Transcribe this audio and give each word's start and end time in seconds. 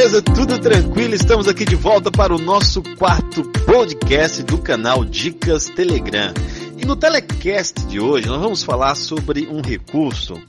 beleza? 0.00 0.22
Tudo 0.22 0.58
tranquilo? 0.58 1.14
Estamos 1.14 1.46
aqui 1.46 1.62
de 1.62 1.76
volta 1.76 2.10
para 2.10 2.34
o 2.34 2.38
nosso 2.38 2.82
quarto 2.96 3.42
podcast 3.66 4.42
do 4.44 4.56
canal 4.56 5.04
Dicas 5.04 5.66
Telegram. 5.66 6.32
E 6.78 6.86
no 6.86 6.96
telecast 6.96 7.84
de 7.84 8.00
hoje 8.00 8.26
nós 8.26 8.40
vamos 8.40 8.62
falar 8.62 8.94
sobre 8.94 9.46
um 9.48 9.60
recurso 9.60 10.40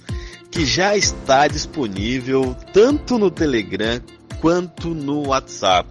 que 0.50 0.66
já 0.66 0.96
está 0.96 1.50
disponível 1.50 2.56
tanto 2.72 3.18
no 3.18 3.30
Telegram 3.30 4.00
quanto 4.40 4.92
no 4.92 5.28
WhatsApp. 5.28 5.90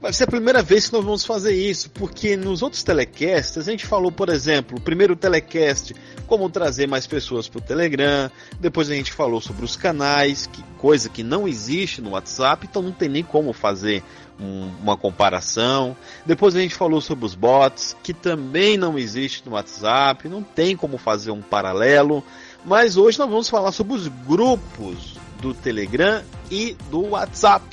Vai 0.00 0.12
ser 0.12 0.24
a 0.24 0.28
primeira 0.28 0.62
vez 0.62 0.86
que 0.86 0.92
nós 0.92 1.04
vamos 1.04 1.24
fazer 1.24 1.52
isso, 1.52 1.90
porque 1.90 2.36
nos 2.36 2.62
outros 2.62 2.84
telecasts 2.84 3.58
a 3.58 3.62
gente 3.62 3.84
falou, 3.84 4.12
por 4.12 4.28
exemplo, 4.28 4.78
o 4.78 4.80
primeiro 4.80 5.16
telecast, 5.16 5.96
como 6.24 6.50
trazer 6.50 6.86
mais 6.86 7.06
pessoas 7.06 7.48
para 7.48 7.58
o 7.58 7.62
Telegram, 7.62 8.30
depois 8.58 8.90
a 8.90 8.94
gente 8.94 9.12
falou 9.12 9.40
sobre 9.40 9.64
os 9.64 9.76
canais, 9.76 10.46
que 10.46 10.62
coisa 10.78 11.08
que 11.08 11.22
não 11.22 11.46
existe 11.46 12.00
no 12.02 12.10
WhatsApp, 12.10 12.66
então 12.68 12.82
não 12.82 12.92
tem 12.92 13.08
nem 13.08 13.22
como 13.22 13.52
fazer 13.52 14.02
um, 14.40 14.70
uma 14.82 14.96
comparação. 14.96 15.96
Depois 16.26 16.56
a 16.56 16.60
gente 16.60 16.74
falou 16.74 17.00
sobre 17.00 17.24
os 17.24 17.34
bots, 17.34 17.96
que 18.02 18.12
também 18.12 18.76
não 18.76 18.98
existe 18.98 19.42
no 19.46 19.52
WhatsApp, 19.52 20.28
não 20.28 20.42
tem 20.42 20.76
como 20.76 20.98
fazer 20.98 21.30
um 21.30 21.42
paralelo. 21.42 22.22
Mas 22.64 22.96
hoje 22.96 23.18
nós 23.18 23.28
vamos 23.28 23.48
falar 23.48 23.72
sobre 23.72 23.94
os 23.94 24.08
grupos 24.08 25.16
do 25.40 25.54
Telegram 25.54 26.22
e 26.50 26.76
do 26.90 27.10
WhatsApp. 27.10 27.64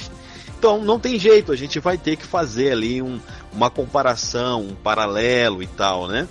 Então 0.57 0.83
não 0.83 0.99
tem 0.99 1.17
jeito, 1.17 1.51
a 1.51 1.55
gente 1.55 1.79
vai 1.79 1.97
ter 1.97 2.15
que 2.17 2.25
fazer 2.25 2.71
ali 2.71 3.01
um, 3.01 3.19
uma 3.51 3.69
comparação, 3.69 4.61
um 4.61 4.75
paralelo 4.75 5.63
e 5.63 5.67
tal, 5.67 6.07
né? 6.07 6.27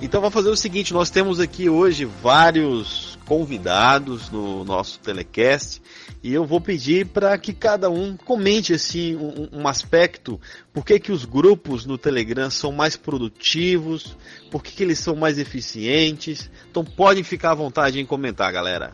Então 0.00 0.20
vamos 0.20 0.34
fazer 0.34 0.50
o 0.50 0.56
seguinte, 0.56 0.92
nós 0.92 1.08
temos 1.08 1.40
aqui 1.40 1.70
hoje 1.70 2.04
vários 2.04 3.18
convidados 3.24 4.28
no 4.28 4.62
nosso 4.62 4.98
telecast 5.00 5.80
e 6.22 6.34
eu 6.34 6.44
vou 6.44 6.60
pedir 6.60 7.06
para 7.06 7.36
que 7.38 7.54
cada 7.54 7.88
um 7.88 8.14
comente 8.14 8.74
assim 8.74 9.16
um, 9.16 9.48
um, 9.50 9.66
aspecto, 9.66 10.38
por 10.70 10.84
que, 10.84 11.00
que 11.00 11.10
os 11.10 11.24
grupos 11.24 11.86
no 11.86 11.96
Telegram 11.96 12.50
são 12.50 12.72
mais 12.72 12.94
produtivos, 12.94 14.14
por 14.50 14.62
que, 14.62 14.72
que 14.72 14.82
eles 14.82 14.98
são 14.98 15.16
mais 15.16 15.38
eficientes. 15.38 16.50
Então 16.70 16.84
podem 16.84 17.24
ficar 17.24 17.52
à 17.52 17.54
vontade 17.54 17.98
em 17.98 18.04
comentar, 18.04 18.52
galera. 18.52 18.92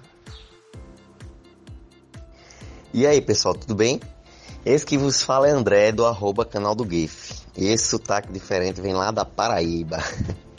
E 2.94 3.04
aí 3.04 3.20
pessoal, 3.20 3.54
tudo 3.54 3.74
bem? 3.74 4.00
Esse 4.64 4.86
que 4.86 4.96
vos 4.96 5.20
fala 5.20 5.48
é 5.48 5.50
André 5.50 5.90
do 5.90 6.06
arroba 6.06 6.44
canal 6.44 6.76
do 6.76 6.88
GIF. 6.88 7.42
Esse 7.56 7.88
sotaque 7.88 8.32
diferente 8.32 8.80
vem 8.80 8.94
lá 8.94 9.10
da 9.10 9.24
Paraíba. 9.24 9.98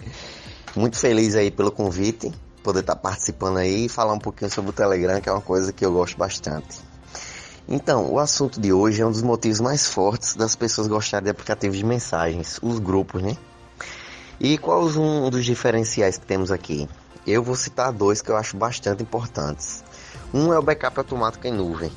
Muito 0.75 0.97
feliz 0.97 1.35
aí 1.35 1.51
pelo 1.51 1.71
convite, 1.71 2.31
poder 2.63 2.79
estar 2.79 2.95
participando 2.95 3.57
aí 3.57 3.85
e 3.85 3.89
falar 3.89 4.13
um 4.13 4.19
pouquinho 4.19 4.49
sobre 4.49 4.71
o 4.71 4.73
Telegram, 4.73 5.21
que 5.21 5.29
é 5.29 5.31
uma 5.31 5.41
coisa 5.41 5.71
que 5.71 5.85
eu 5.85 5.93
gosto 5.93 6.17
bastante. 6.17 6.79
Então, 7.67 8.11
o 8.11 8.19
assunto 8.19 8.59
de 8.59 8.73
hoje 8.73 9.01
é 9.01 9.05
um 9.05 9.11
dos 9.11 9.21
motivos 9.21 9.59
mais 9.59 9.87
fortes 9.87 10.35
das 10.35 10.55
pessoas 10.55 10.87
gostarem 10.87 11.25
de 11.25 11.29
aplicativos 11.29 11.77
de 11.77 11.85
mensagens, 11.85 12.59
os 12.61 12.79
grupos, 12.79 13.21
né? 13.21 13.37
E 14.39 14.57
qual 14.57 14.83
um 14.85 15.29
dos 15.29 15.45
diferenciais 15.45 16.17
que 16.17 16.25
temos 16.25 16.51
aqui? 16.51 16.89
Eu 17.25 17.43
vou 17.43 17.55
citar 17.55 17.93
dois 17.93 18.21
que 18.21 18.31
eu 18.31 18.35
acho 18.35 18.57
bastante 18.57 19.03
importantes. 19.03 19.83
Um 20.33 20.51
é 20.51 20.57
o 20.57 20.61
backup 20.61 20.97
automático 20.97 21.47
em 21.47 21.53
nuvem 21.53 21.91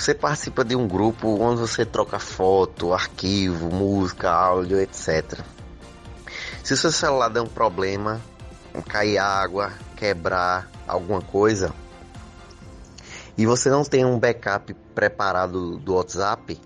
você 0.00 0.14
participa 0.14 0.64
de 0.64 0.74
um 0.74 0.88
grupo 0.88 1.28
onde 1.42 1.60
você 1.60 1.84
troca 1.84 2.18
foto, 2.18 2.94
arquivo, 2.94 3.68
música, 3.70 4.30
áudio, 4.30 4.80
etc. 4.80 5.38
Se 6.62 6.76
seu 6.76 6.92
celular 6.92 7.28
der 7.28 7.40
um 7.40 7.46
problema, 7.46 8.20
cair 8.88 9.18
água, 9.18 9.72
quebrar 9.96 10.70
alguma 10.86 11.20
coisa, 11.20 11.72
e 13.36 13.46
você 13.46 13.70
não 13.70 13.84
tem 13.84 14.04
um 14.04 14.18
backup 14.18 14.74
preparado 14.94 15.78
do 15.78 15.94
WhatsApp, 15.94 16.60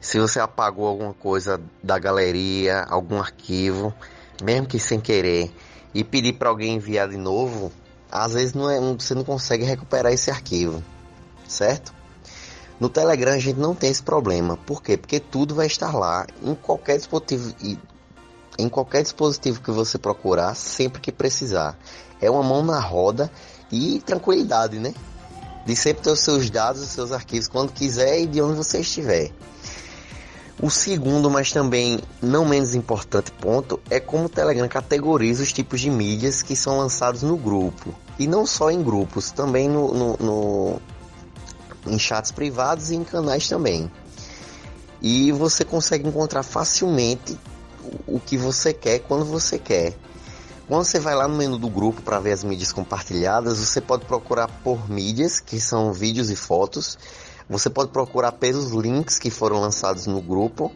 se 0.00 0.18
você 0.18 0.38
apagou 0.38 0.86
alguma 0.86 1.14
coisa 1.14 1.60
da 1.82 1.98
galeria, 1.98 2.82
algum 2.82 3.18
arquivo, 3.18 3.92
mesmo 4.42 4.66
que 4.66 4.78
sem 4.78 5.00
querer, 5.00 5.50
e 5.92 6.04
pedir 6.04 6.34
para 6.34 6.48
alguém 6.48 6.74
enviar 6.76 7.08
de 7.08 7.16
novo, 7.16 7.72
às 8.10 8.34
vezes 8.34 8.54
não 8.54 8.70
é, 8.70 8.78
você 8.78 9.14
não 9.14 9.24
consegue 9.24 9.64
recuperar 9.64 10.12
esse 10.12 10.30
arquivo, 10.30 10.82
certo? 11.48 11.92
No 12.78 12.88
Telegram 12.88 13.32
a 13.32 13.38
gente 13.38 13.58
não 13.58 13.74
tem 13.74 13.90
esse 13.90 14.02
problema. 14.02 14.56
Por 14.56 14.82
quê? 14.82 14.96
Porque 14.96 15.18
tudo 15.18 15.54
vai 15.54 15.66
estar 15.66 15.96
lá 15.96 16.26
em 16.42 16.54
qualquer 16.54 16.96
dispositivo 16.96 17.54
em 18.58 18.68
qualquer 18.68 19.02
dispositivo 19.02 19.60
que 19.60 19.70
você 19.70 19.98
procurar, 19.98 20.54
sempre 20.54 21.00
que 21.00 21.12
precisar. 21.12 21.78
É 22.20 22.30
uma 22.30 22.42
mão 22.42 22.62
na 22.62 22.80
roda 22.80 23.30
e 23.70 24.00
tranquilidade, 24.00 24.78
né? 24.78 24.94
De 25.66 25.74
sempre 25.74 26.02
ter 26.02 26.10
os 26.10 26.20
seus 26.20 26.50
dados, 26.50 26.82
os 26.82 26.88
seus 26.88 27.12
arquivos 27.12 27.48
quando 27.48 27.72
quiser 27.72 28.20
e 28.20 28.26
de 28.26 28.40
onde 28.40 28.56
você 28.56 28.80
estiver. 28.80 29.30
O 30.62 30.70
segundo, 30.70 31.28
mas 31.28 31.52
também 31.52 31.98
não 32.22 32.44
menos 32.44 32.74
importante 32.74 33.32
ponto, 33.32 33.80
é 33.90 33.98
como 33.98 34.26
o 34.26 34.28
Telegram 34.28 34.68
categoriza 34.68 35.42
os 35.42 35.52
tipos 35.52 35.80
de 35.80 35.90
mídias 35.90 36.42
que 36.42 36.54
são 36.54 36.78
lançados 36.78 37.22
no 37.22 37.36
grupo. 37.36 37.92
E 38.18 38.28
não 38.28 38.46
só 38.46 38.70
em 38.70 38.82
grupos, 38.82 39.32
também 39.32 39.68
no, 39.68 39.92
no, 39.92 40.16
no 40.18 40.80
em 41.86 41.98
chats 41.98 42.30
privados 42.30 42.90
e 42.90 42.94
em 42.94 43.04
canais 43.04 43.48
também. 43.48 43.90
E 45.02 45.32
você 45.32 45.64
consegue 45.64 46.08
encontrar 46.08 46.42
facilmente 46.42 47.36
o 48.06 48.20
que 48.20 48.36
você 48.36 48.72
quer 48.72 49.00
quando 49.00 49.24
você 49.24 49.58
quer. 49.58 49.94
Quando 50.66 50.84
você 50.84 50.98
vai 50.98 51.14
lá 51.14 51.28
no 51.28 51.36
menu 51.36 51.58
do 51.58 51.68
grupo 51.68 52.02
para 52.02 52.18
ver 52.18 52.32
as 52.32 52.42
mídias 52.42 52.72
compartilhadas, 52.72 53.58
você 53.58 53.80
pode 53.80 54.06
procurar 54.06 54.48
por 54.62 54.90
mídias, 54.90 55.38
que 55.40 55.60
são 55.60 55.92
vídeos 55.92 56.30
e 56.30 56.36
fotos. 56.36 56.98
Você 57.48 57.68
pode 57.68 57.90
procurar 57.90 58.32
pelos 58.32 58.70
links 58.70 59.18
que 59.18 59.30
foram 59.30 59.60
lançados 59.60 60.06
no 60.06 60.22
grupo, 60.22 60.72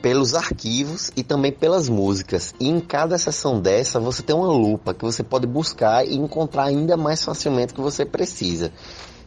pelos 0.00 0.34
arquivos 0.34 1.10
e 1.16 1.24
também 1.24 1.50
pelas 1.50 1.88
músicas. 1.88 2.54
E 2.60 2.68
em 2.68 2.78
cada 2.78 3.18
seção 3.18 3.60
dessa 3.60 3.98
você 3.98 4.22
tem 4.22 4.36
uma 4.36 4.46
lupa 4.46 4.94
que 4.94 5.04
você 5.04 5.24
pode 5.24 5.46
buscar 5.46 6.06
e 6.06 6.14
encontrar 6.14 6.64
ainda 6.64 6.96
mais 6.96 7.24
facilmente 7.24 7.72
o 7.72 7.76
que 7.76 7.82
você 7.82 8.06
precisa 8.06 8.72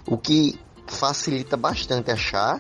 o 0.08 0.18
que 0.18 0.60
facilita 0.88 1.56
bastante 1.56 2.12
achar 2.12 2.60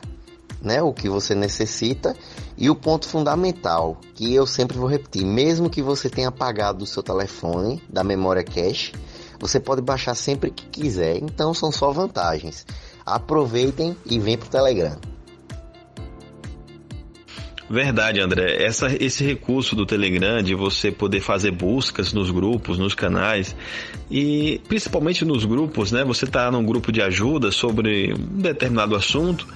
né, 0.61 0.81
o 0.81 0.93
que 0.93 1.09
você 1.09 1.33
necessita 1.33 2.15
e 2.57 2.69
o 2.69 2.75
ponto 2.75 3.07
fundamental 3.07 3.99
que 4.13 4.33
eu 4.33 4.45
sempre 4.45 4.77
vou 4.77 4.87
repetir, 4.87 5.25
mesmo 5.25 5.69
que 5.69 5.81
você 5.81 6.09
tenha 6.09 6.27
apagado 6.27 6.83
o 6.83 6.87
seu 6.87 7.01
telefone 7.01 7.81
da 7.89 8.03
memória 8.03 8.43
cache, 8.43 8.93
você 9.39 9.59
pode 9.59 9.81
baixar 9.81 10.15
sempre 10.15 10.51
que 10.51 10.67
quiser. 10.67 11.17
Então 11.17 11.53
são 11.53 11.71
só 11.71 11.91
vantagens. 11.91 12.65
Aproveitem 13.03 13.97
e 14.05 14.19
vem 14.19 14.37
pro 14.37 14.49
Telegram. 14.49 15.10
Verdade, 17.71 18.19
André. 18.19 18.61
Essa, 18.61 18.93
esse 19.01 19.23
recurso 19.23 19.77
do 19.77 19.85
Telegram 19.85 20.43
de 20.43 20.53
você 20.53 20.91
poder 20.91 21.21
fazer 21.21 21.51
buscas 21.51 22.11
nos 22.11 22.29
grupos, 22.29 22.77
nos 22.77 22.93
canais 22.93 23.55
e 24.09 24.59
principalmente 24.67 25.23
nos 25.23 25.45
grupos, 25.45 25.89
né? 25.89 26.03
Você 26.03 26.25
está 26.25 26.51
num 26.51 26.65
grupo 26.65 26.91
de 26.91 27.01
ajuda 27.01 27.49
sobre 27.49 28.13
um 28.13 28.41
determinado 28.41 28.93
assunto. 28.93 29.47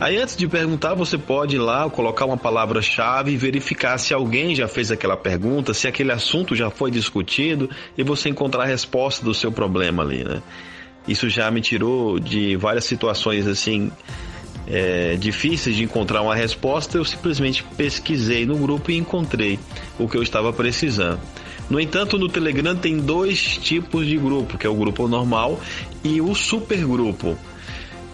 Aí 0.00 0.18
antes 0.18 0.36
de 0.36 0.48
perguntar, 0.48 0.94
você 0.94 1.16
pode 1.16 1.54
ir 1.54 1.60
lá 1.60 1.88
colocar 1.88 2.24
uma 2.24 2.36
palavra-chave 2.36 3.30
e 3.30 3.36
verificar 3.36 3.98
se 3.98 4.12
alguém 4.12 4.52
já 4.52 4.66
fez 4.66 4.90
aquela 4.90 5.16
pergunta, 5.16 5.72
se 5.72 5.86
aquele 5.86 6.10
assunto 6.10 6.56
já 6.56 6.70
foi 6.70 6.90
discutido 6.90 7.70
e 7.96 8.02
você 8.02 8.28
encontrar 8.28 8.64
a 8.64 8.66
resposta 8.66 9.24
do 9.24 9.32
seu 9.32 9.52
problema 9.52 10.02
ali, 10.02 10.24
né? 10.24 10.42
Isso 11.06 11.28
já 11.28 11.48
me 11.52 11.60
tirou 11.60 12.18
de 12.18 12.56
várias 12.56 12.84
situações 12.84 13.46
assim 13.46 13.92
é, 14.70 15.16
difíceis 15.16 15.74
de 15.74 15.82
encontrar 15.82 16.22
uma 16.22 16.34
resposta, 16.34 16.96
eu 16.96 17.04
simplesmente 17.04 17.64
pesquisei 17.76 18.46
no 18.46 18.56
grupo 18.56 18.90
e 18.90 18.96
encontrei 18.96 19.58
o 19.98 20.08
que 20.08 20.16
eu 20.16 20.22
estava 20.22 20.52
precisando. 20.52 21.20
No 21.68 21.80
entanto, 21.80 22.18
no 22.18 22.28
Telegram 22.28 22.76
tem 22.76 22.98
dois 22.98 23.58
tipos 23.58 24.06
de 24.06 24.16
grupo, 24.16 24.56
que 24.56 24.66
é 24.66 24.70
o 24.70 24.74
grupo 24.74 25.08
normal 25.08 25.60
e 26.04 26.20
o 26.20 26.34
supergrupo. 26.34 27.36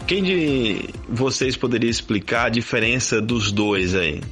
Quem 0.06 0.23
de 0.23 0.88
vocês 1.08 1.56
poderia 1.56 1.91
explicar 1.91 2.47
a 2.47 2.49
diferença 2.49 3.20
dos 3.20 3.50
dois 3.50 3.94
aí? 3.94 4.23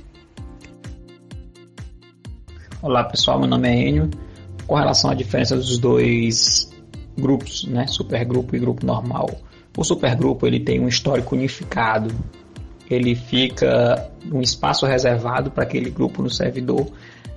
Olá 2.80 3.04
pessoal, 3.04 3.38
meu 3.38 3.48
nome 3.48 3.68
é 3.68 3.88
Enio. 3.88 4.10
Com 4.66 4.76
relação 4.76 5.10
à 5.10 5.14
diferença 5.14 5.56
dos 5.56 5.78
dois 5.78 6.70
grupos, 7.18 7.64
né, 7.64 7.86
supergrupo 7.86 8.54
e 8.54 8.58
grupo 8.58 8.84
normal, 8.86 9.30
o 9.76 9.84
supergrupo 9.84 10.46
ele 10.46 10.60
tem 10.60 10.80
um 10.80 10.88
histórico 10.88 11.34
unificado. 11.34 12.14
Ele 12.88 13.14
fica 13.14 14.10
um 14.30 14.40
espaço 14.40 14.86
reservado 14.86 15.50
para 15.50 15.64
aquele 15.64 15.90
grupo 15.90 16.22
no 16.22 16.30
servidor 16.30 16.86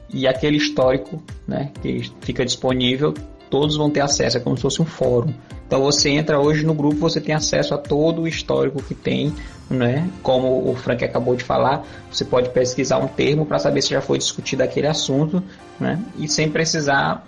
e 0.10 0.28
aquele 0.28 0.58
histórico, 0.58 1.22
né, 1.48 1.72
que 1.82 2.12
fica 2.22 2.46
disponível, 2.46 3.14
todos 3.50 3.76
vão 3.76 3.90
ter 3.90 4.02
acesso, 4.02 4.38
é 4.38 4.40
como 4.40 4.56
se 4.56 4.62
fosse 4.62 4.82
um 4.82 4.86
fórum. 4.86 5.34
Então 5.66 5.82
você 5.82 6.10
entra 6.10 6.40
hoje 6.40 6.66
no 6.66 6.74
grupo, 6.74 6.98
você 6.98 7.20
tem 7.20 7.36
acesso 7.36 7.74
a 7.74 7.78
todo 7.78 8.22
o 8.22 8.28
histórico 8.28 8.82
que 8.82 8.96
tem, 8.96 9.34
né? 9.70 10.10
Como 10.24 10.70
o 10.70 10.74
Frank 10.76 11.04
acabou 11.04 11.36
de 11.36 11.44
falar, 11.44 11.86
você 12.10 12.24
pode 12.24 12.50
pesquisar 12.52 13.00
um 13.00 13.08
termo 13.08 13.46
para 13.46 13.60
saber 13.60 13.82
se 13.82 13.90
já 13.90 14.00
foi 14.02 14.18
discutido 14.18 14.64
aquele 14.64 14.88
assunto, 14.88 15.44
né? 15.78 16.02
E 16.18 16.28
sem 16.28 16.50
precisar 16.50 17.26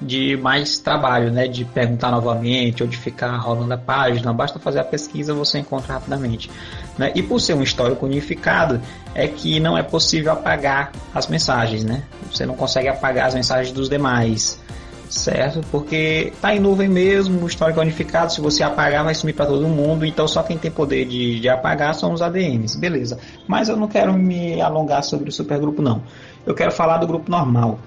de 0.00 0.36
mais 0.36 0.78
trabalho, 0.78 1.30
né? 1.30 1.46
De 1.46 1.64
perguntar 1.64 2.10
novamente 2.10 2.82
ou 2.82 2.88
de 2.88 2.96
ficar 2.96 3.36
rolando 3.36 3.74
a 3.74 3.78
página. 3.78 4.32
Basta 4.32 4.58
fazer 4.58 4.80
a 4.80 4.84
pesquisa, 4.84 5.34
você 5.34 5.58
encontra 5.58 5.94
rapidamente. 5.94 6.50
Né? 6.96 7.12
E 7.14 7.22
por 7.22 7.40
ser 7.40 7.54
um 7.54 7.62
histórico 7.62 8.06
unificado, 8.06 8.80
é 9.14 9.26
que 9.28 9.60
não 9.60 9.76
é 9.76 9.82
possível 9.82 10.32
apagar 10.32 10.92
as 11.14 11.26
mensagens, 11.26 11.84
né? 11.84 12.02
Você 12.30 12.46
não 12.46 12.54
consegue 12.54 12.88
apagar 12.88 13.26
as 13.26 13.34
mensagens 13.34 13.72
dos 13.72 13.88
demais, 13.88 14.60
certo? 15.08 15.60
Porque 15.70 16.32
tá 16.40 16.54
em 16.54 16.60
nuvem 16.60 16.88
mesmo, 16.88 17.42
o 17.42 17.46
histórico 17.46 17.80
é 17.80 17.82
unificado, 17.82 18.32
se 18.32 18.40
você 18.40 18.62
apagar 18.62 19.04
vai 19.04 19.14
sumir 19.14 19.34
para 19.34 19.46
todo 19.46 19.66
mundo, 19.66 20.06
então 20.06 20.26
só 20.28 20.42
quem 20.42 20.56
tem 20.56 20.70
poder 20.70 21.04
de, 21.04 21.40
de 21.40 21.48
apagar 21.48 21.94
são 21.94 22.12
os 22.12 22.22
ADMs, 22.22 22.78
beleza. 22.78 23.18
Mas 23.46 23.68
eu 23.68 23.76
não 23.76 23.88
quero 23.88 24.12
me 24.14 24.60
alongar 24.60 25.02
sobre 25.02 25.28
o 25.28 25.32
supergrupo 25.32 25.82
não. 25.82 26.02
Eu 26.46 26.54
quero 26.54 26.70
falar 26.70 26.98
do 26.98 27.06
grupo 27.06 27.30
normal, 27.30 27.78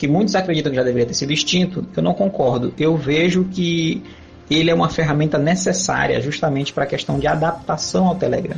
que 0.00 0.08
muitos 0.08 0.34
acreditam 0.34 0.72
que 0.72 0.76
já 0.76 0.82
deveria 0.82 1.06
ter 1.06 1.12
sido 1.12 1.30
extinto, 1.30 1.86
eu 1.94 2.02
não 2.02 2.14
concordo. 2.14 2.72
Eu 2.78 2.96
vejo 2.96 3.44
que 3.44 4.02
ele 4.50 4.70
é 4.70 4.74
uma 4.74 4.88
ferramenta 4.88 5.36
necessária 5.38 6.18
justamente 6.22 6.72
para 6.72 6.84
a 6.84 6.86
questão 6.86 7.18
de 7.18 7.26
adaptação 7.26 8.06
ao 8.06 8.14
Telegram. 8.14 8.56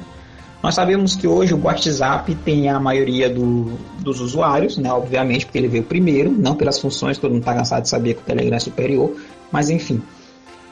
Nós 0.63 0.77
sabemos 0.77 1.17
que 1.17 1.27
hoje 1.27 1.53
o 1.53 1.61
WhatsApp 1.61 2.33
tem 2.37 2.71
a 2.71 2.79
maioria 2.79 3.29
do, 3.29 3.77
dos 3.99 4.21
usuários, 4.21 4.79
né? 4.79 4.93
obviamente, 4.93 5.45
porque 5.45 5.59
ele 5.59 5.67
veio 5.67 5.83
primeiro, 5.83 6.31
não 6.31 6.55
pelas 6.55 6.79
funções, 6.79 7.19
todo 7.19 7.33
mundo 7.33 7.41
está 7.41 7.55
cansado 7.55 7.83
de 7.83 7.89
saber 7.89 8.15
que 8.15 8.21
o 8.21 8.25
Telegram 8.25 8.57
é 8.57 8.61
superior, 8.61 9.17
mas 9.51 9.69
enfim. 9.69 10.01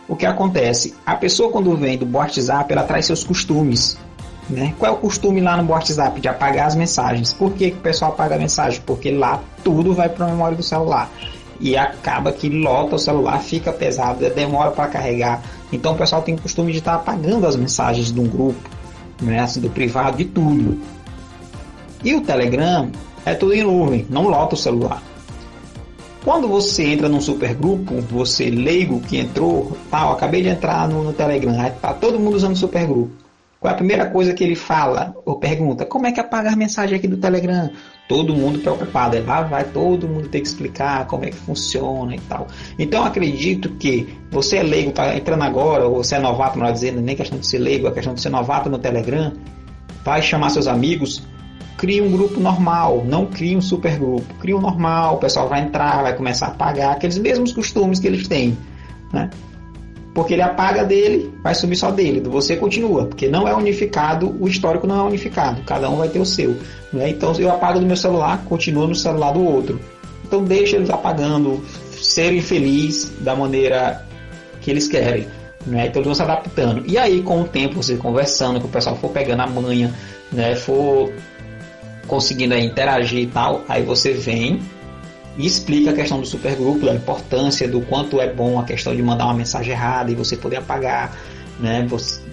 O 0.07 0.15
que 0.15 0.25
acontece? 0.25 0.95
A 1.05 1.17
pessoa 1.17 1.51
quando 1.51 1.77
vem 1.77 1.99
do 1.99 2.17
WhatsApp, 2.17 2.73
ela 2.73 2.85
traz 2.85 3.07
seus 3.07 3.25
costumes. 3.25 3.99
Né? 4.51 4.75
Qual 4.79 4.91
é 4.91 4.95
o 4.95 4.99
costume 4.99 5.41
lá 5.41 5.57
no 5.57 5.71
WhatsApp? 5.71 6.21
De 6.21 6.29
apagar 6.29 6.67
as 6.67 6.75
mensagens. 6.75 7.33
Por 7.33 7.53
que, 7.53 7.71
que 7.71 7.77
o 7.77 7.81
pessoal 7.81 8.11
apaga 8.11 8.35
a 8.35 8.39
mensagem? 8.39 8.83
Porque 8.85 9.11
lá 9.11 9.41
tudo 9.63 9.95
vai 9.95 10.09
para 10.09 10.27
a 10.27 10.29
memória 10.29 10.57
do 10.57 10.63
celular. 10.63 11.09
E 11.61 11.77
acaba 11.77 12.33
que 12.33 12.49
lota 12.49 12.97
o 12.97 12.99
celular, 12.99 13.39
fica 13.41 13.73
pesado, 13.73 14.29
demora 14.31 14.71
para 14.73 14.89
carregar. 14.89 15.43
Então 15.71 15.93
o 15.93 15.97
pessoal 15.97 16.23
tem 16.23 16.35
o 16.35 16.41
costume 16.41 16.73
de 16.73 16.79
estar 16.79 16.93
tá 16.93 16.99
apagando 16.99 17.47
as 17.47 17.55
mensagens 17.55 18.11
de 18.11 18.19
um 18.19 18.27
grupo, 18.27 18.69
né? 19.23 19.41
assim, 19.41 19.61
do 19.61 19.71
privado, 19.71 20.17
de 20.17 20.25
tudo. 20.25 20.81
E 22.03 22.15
o 22.15 22.23
Telegram 22.23 22.91
é 23.27 23.35
tudo 23.35 23.53
em 23.53 23.63
nuvem, 23.63 24.07
não 24.09 24.29
lota 24.29 24.55
o 24.55 24.59
celular. 24.59 25.03
Quando 26.25 26.49
você 26.49 26.85
entra 26.85 27.09
num 27.09 27.21
supergrupo, 27.21 28.01
você 28.03 28.51
leigo 28.51 29.01
que 29.01 29.19
entrou, 29.19 29.77
tal, 29.91 30.13
acabei 30.13 30.43
de 30.43 30.49
entrar 30.49 30.89
no, 30.89 31.05
no 31.05 31.13
Telegram, 31.13 31.71
tá 31.81 31.93
todo 31.93 32.19
mundo 32.19 32.37
usando 32.37 32.57
supergrupo. 32.57 33.30
Qual 33.61 33.71
é 33.71 33.75
a 33.75 33.77
primeira 33.77 34.07
coisa 34.07 34.33
que 34.33 34.43
ele 34.43 34.57
fala 34.57 35.15
ou 35.23 35.39
pergunta? 35.39 35.85
Como 35.85 36.07
é 36.07 36.13
que 36.13 36.19
apaga 36.19 36.51
a 36.51 36.57
mensagem 36.57 36.97
aqui 36.97 37.07
do 37.07 37.19
Telegram? 37.19 37.71
Todo 38.09 38.35
mundo 38.35 38.59
preocupado. 38.59 39.19
É 39.19 39.21
lá 39.21 39.43
vai 39.43 39.65
todo 39.65 40.09
mundo 40.09 40.29
ter 40.29 40.41
que 40.41 40.49
explicar 40.49 41.07
como 41.07 41.27
é 41.27 41.29
que 41.31 41.37
funciona 41.37 42.17
e 42.17 42.21
tal. 42.21 42.47
Então 42.79 43.05
acredito 43.05 43.69
que 43.75 44.17
você 44.31 44.57
é 44.57 44.63
leigo, 44.63 44.89
está 44.89 45.15
entrando 45.15 45.43
agora, 45.43 45.87
ou 45.87 46.03
você 46.03 46.15
é 46.15 46.19
novato, 46.19 46.59
melhor 46.59 46.73
dizendo, 46.73 47.03
nem 47.03 47.15
questão 47.15 47.39
de 47.39 47.47
ser 47.47 47.59
leigo, 47.59 47.87
é 47.87 47.91
questão 47.91 48.15
de 48.15 48.23
ser 48.23 48.31
novato 48.31 48.71
no 48.71 48.79
Telegram, 48.79 49.35
vai 50.03 50.23
chamar 50.23 50.49
seus 50.49 50.67
amigos, 50.67 51.23
cria 51.77 52.03
um 52.03 52.11
grupo 52.11 52.41
normal, 52.41 53.05
não 53.05 53.27
cria 53.27 53.59
um 53.59 53.61
super 53.61 53.99
grupo, 53.99 54.33
cria 54.41 54.57
um 54.57 54.61
normal, 54.63 55.17
o 55.17 55.19
pessoal 55.19 55.51
vai 55.51 55.61
entrar, 55.61 56.01
vai 56.01 56.17
começar 56.17 56.47
a 56.47 56.51
pagar 56.53 56.93
aqueles 56.93 57.19
mesmos 57.19 57.53
costumes 57.53 57.99
que 57.99 58.07
eles 58.07 58.27
têm. 58.27 58.57
Né? 59.13 59.29
Porque 60.15 60.35
ele 60.35 60.43
apaga 60.43 60.85
dele, 60.85 61.33
vai 61.43 61.55
subir 61.55 61.77
só 61.77 61.91
dele, 61.91 62.21
do 62.21 62.31
você 62.31 62.57
continua, 62.57 63.07
porque 63.07 63.29
não 63.29 63.47
é 63.47 63.55
unificado, 63.55 64.35
o 64.41 64.49
histórico 64.49 64.87
não 64.87 64.99
é 64.99 65.03
unificado, 65.03 65.63
cada 65.63 65.89
um 65.89 65.97
vai 65.97 66.09
ter 66.09 66.19
o 66.19 66.27
seu. 66.27 66.57
Né? 66.93 67.11
Então 67.11 67.33
eu 67.39 67.51
apago 67.51 67.79
do 67.79 67.87
meu 67.87 67.97
celular, 67.97 68.45
continua 68.45 68.87
no 68.87 68.95
celular 68.95 69.33
do 69.33 69.45
outro. 69.45 69.81
Então 70.25 70.43
deixa 70.43 70.77
eles 70.77 70.91
apagando, 70.91 71.63
serem 71.93 72.41
felizes 72.41 73.11
da 73.21 73.37
maneira 73.37 74.05
que 74.61 74.71
eles 74.71 74.89
querem. 74.89 75.29
Né? 75.67 75.87
Então 75.87 76.01
eles 76.01 76.07
vão 76.07 76.15
se 76.15 76.23
adaptando. 76.23 76.83
E 76.87 76.99
aí, 76.99 77.23
com 77.23 77.43
o 77.43 77.45
tempo, 77.45 77.83
você 77.83 77.97
conversando, 77.97 78.59
que 78.59 78.67
o 78.67 78.69
pessoal 78.69 78.97
for 78.97 79.11
pegando 79.11 79.43
a 79.43 79.47
manha, 79.47 79.95
né? 80.33 80.57
for 80.57 81.13
conseguindo 82.07 82.57
interagir 82.57 83.21
e 83.21 83.27
tal, 83.27 83.65
aí 83.69 83.83
você 83.85 84.13
vem 84.13 84.61
e 85.37 85.47
explica 85.47 85.91
a 85.91 85.93
questão 85.93 86.21
do 86.21 86.27
supergrupo, 86.27 86.87
da 86.87 86.95
importância 86.95 87.69
do 87.69 87.81
quanto 87.83 88.21
é 88.21 88.33
bom 88.33 88.59
a 88.59 88.65
questão 88.65 88.95
de 88.95 89.03
mandar 89.03 89.27
uma 89.27 89.35
mensagem 89.35 89.73
errada 89.73 90.11
e 90.11 90.15
você 90.15 90.37
poder 90.37 90.57
apagar, 90.57 91.17
né? 91.59 91.87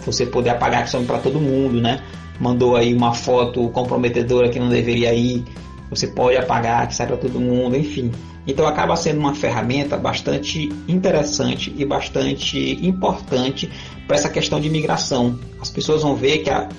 Você, 0.05 0.25
poder 0.25 0.49
apagar 0.49 0.83
a 0.83 0.99
para 1.03 1.17
todo 1.19 1.39
mundo, 1.39 1.81
né? 1.81 2.01
Mandou 2.39 2.75
aí 2.75 2.94
uma 2.94 3.13
foto 3.13 3.67
comprometedora 3.69 4.49
que 4.49 4.59
não 4.59 4.69
deveria 4.69 5.13
ir, 5.13 5.44
você 5.89 6.07
pode 6.07 6.38
apagar, 6.38 6.88
que 6.88 6.95
sai 6.95 7.07
para 7.07 7.17
todo 7.17 7.39
mundo, 7.39 7.75
enfim. 7.75 8.11
Então 8.45 8.65
acaba 8.65 8.95
sendo 8.95 9.19
uma 9.19 9.35
ferramenta 9.35 9.97
bastante 9.97 10.71
interessante 10.88 11.73
e 11.77 11.83
bastante 11.83 12.85
importante 12.85 13.69
para 14.05 14.15
essa 14.15 14.29
questão 14.29 14.59
de 14.59 14.69
migração. 14.69 15.38
As 15.61 15.69
pessoas 15.69 16.01
vão 16.01 16.15
ver 16.15 16.39
que 16.39 16.49
a, 16.49 16.69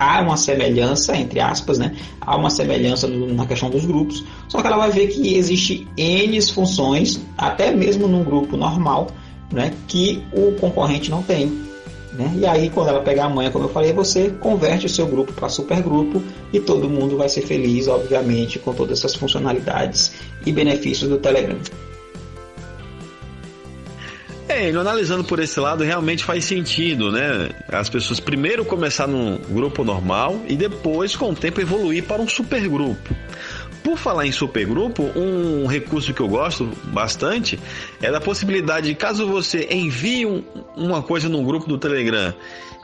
há 0.00 0.22
uma 0.22 0.38
semelhança, 0.38 1.14
entre 1.14 1.38
aspas, 1.38 1.78
né? 1.78 1.94
Há 2.20 2.36
uma 2.36 2.48
semelhança 2.48 3.06
na 3.06 3.46
questão 3.46 3.68
dos 3.68 3.84
grupos, 3.84 4.24
só 4.48 4.62
que 4.62 4.66
ela 4.66 4.78
vai 4.78 4.90
ver 4.90 5.08
que 5.08 5.36
existe 5.36 5.86
N 5.96 6.40
funções, 6.52 7.20
até 7.36 7.70
mesmo 7.70 8.08
num 8.08 8.24
grupo 8.24 8.56
normal, 8.56 9.08
né? 9.52 9.72
Que 9.86 10.22
o 10.32 10.52
concorrente 10.52 11.10
não 11.10 11.22
tem. 11.22 11.68
Né? 12.12 12.32
E 12.38 12.46
aí, 12.46 12.70
quando 12.70 12.88
ela 12.88 13.00
pegar 13.00 13.26
a 13.26 13.28
manha, 13.28 13.50
como 13.50 13.66
eu 13.66 13.68
falei, 13.68 13.92
você 13.92 14.30
converte 14.30 14.86
o 14.86 14.88
seu 14.88 15.06
grupo 15.06 15.32
para 15.32 15.48
supergrupo 15.48 16.20
e 16.52 16.58
todo 16.58 16.88
mundo 16.88 17.16
vai 17.16 17.28
ser 17.28 17.42
feliz, 17.42 17.86
obviamente, 17.86 18.58
com 18.58 18.74
todas 18.74 18.98
essas 18.98 19.14
funcionalidades 19.14 20.12
e 20.44 20.50
benefícios 20.50 21.08
do 21.08 21.18
Telegram. 21.18 21.56
Analisando 24.68 25.24
por 25.24 25.38
esse 25.38 25.58
lado, 25.58 25.82
realmente 25.82 26.22
faz 26.22 26.44
sentido, 26.44 27.10
né? 27.10 27.48
As 27.68 27.88
pessoas 27.88 28.20
primeiro 28.20 28.64
começar 28.64 29.06
num 29.06 29.38
grupo 29.48 29.82
normal 29.84 30.40
e 30.46 30.56
depois, 30.56 31.16
com 31.16 31.30
o 31.30 31.34
tempo, 31.34 31.60
evoluir 31.60 32.04
para 32.04 32.20
um 32.20 32.28
supergrupo. 32.28 33.14
Por 33.82 33.96
falar 33.96 34.26
em 34.26 34.32
supergrupo, 34.32 35.04
um 35.16 35.66
recurso 35.66 36.12
que 36.12 36.20
eu 36.20 36.28
gosto 36.28 36.70
bastante 36.84 37.58
é 38.02 38.10
da 38.10 38.20
possibilidade 38.20 38.88
de, 38.88 38.94
caso 38.94 39.26
você 39.26 39.68
envie 39.70 40.26
um, 40.26 40.44
uma 40.76 41.02
coisa 41.02 41.28
num 41.28 41.42
grupo 41.42 41.66
do 41.66 41.78
Telegram 41.78 42.34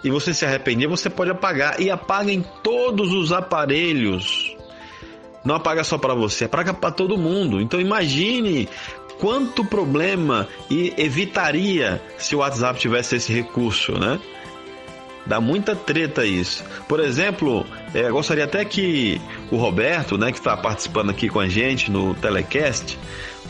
e 0.03 0.11
você 0.11 0.33
se 0.33 0.47
arrepender, 0.47 0.87
você 0.87 1.11
pode 1.11 1.31
apagar 1.31 1.81
e 1.81 1.91
apaga 1.91 2.33
em 2.33 2.43
todos 2.63 3.13
os 3.13 3.33
aparelhos. 3.33 4.57
Não 5.45 5.55
apaga 5.55 5.85
só 5.85 5.99
para 5.99 6.15
você, 6.15 6.47
apaga 6.47 6.73
para 6.73 6.91
todo 6.91 7.19
mundo. 7.19 7.61
Então 7.61 7.81
imagine 7.81 8.69
quanto 9.19 9.65
problema 9.65 10.49
e 10.71 10.93
evitaria 10.97 12.03
se 12.19 12.35
o 12.35 12.39
WhatsApp 12.39 12.79
tivesse 12.79 13.17
esse 13.17 13.33
recurso, 13.33 13.93
né? 13.99 14.21
Dá 15.27 15.41
muita 15.41 15.75
treta 15.75 16.25
isso. 16.25 16.63
Por 16.89 17.01
exemplo, 17.01 17.67
é, 17.93 18.09
gostaria 18.11 18.45
até 18.45 18.65
que 18.65 19.21
o 19.51 19.57
Roberto, 19.57 20.17
né, 20.17 20.31
que 20.31 20.39
está 20.39 20.57
participando 20.57 21.11
aqui 21.11 21.29
com 21.29 21.41
a 21.41 21.49
gente 21.49 21.91
no 21.91 22.15
telecast, 22.15 22.97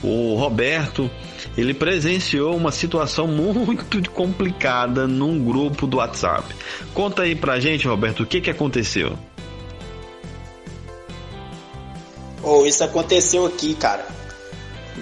o 0.03 0.35
Roberto, 0.37 1.11
ele 1.57 1.75
presenciou 1.75 2.57
uma 2.57 2.73
situação 2.73 3.27
muito 3.29 4.11
complicada 4.11 5.07
num 5.07 5.45
grupo 5.45 5.87
do 5.87 5.99
WhatsApp. 5.99 6.55
Conta 6.95 7.23
aí 7.23 7.35
pra 7.35 7.61
gente, 7.61 7.87
Roberto, 7.87 8.23
o 8.23 8.27
que, 8.27 8.41
que 8.41 8.51
aconteceu? 8.51 9.19
Oh, 12.43 12.65
isso 12.65 12.83
aconteceu 12.85 13.45
aqui, 13.45 13.75
cara 13.75 14.16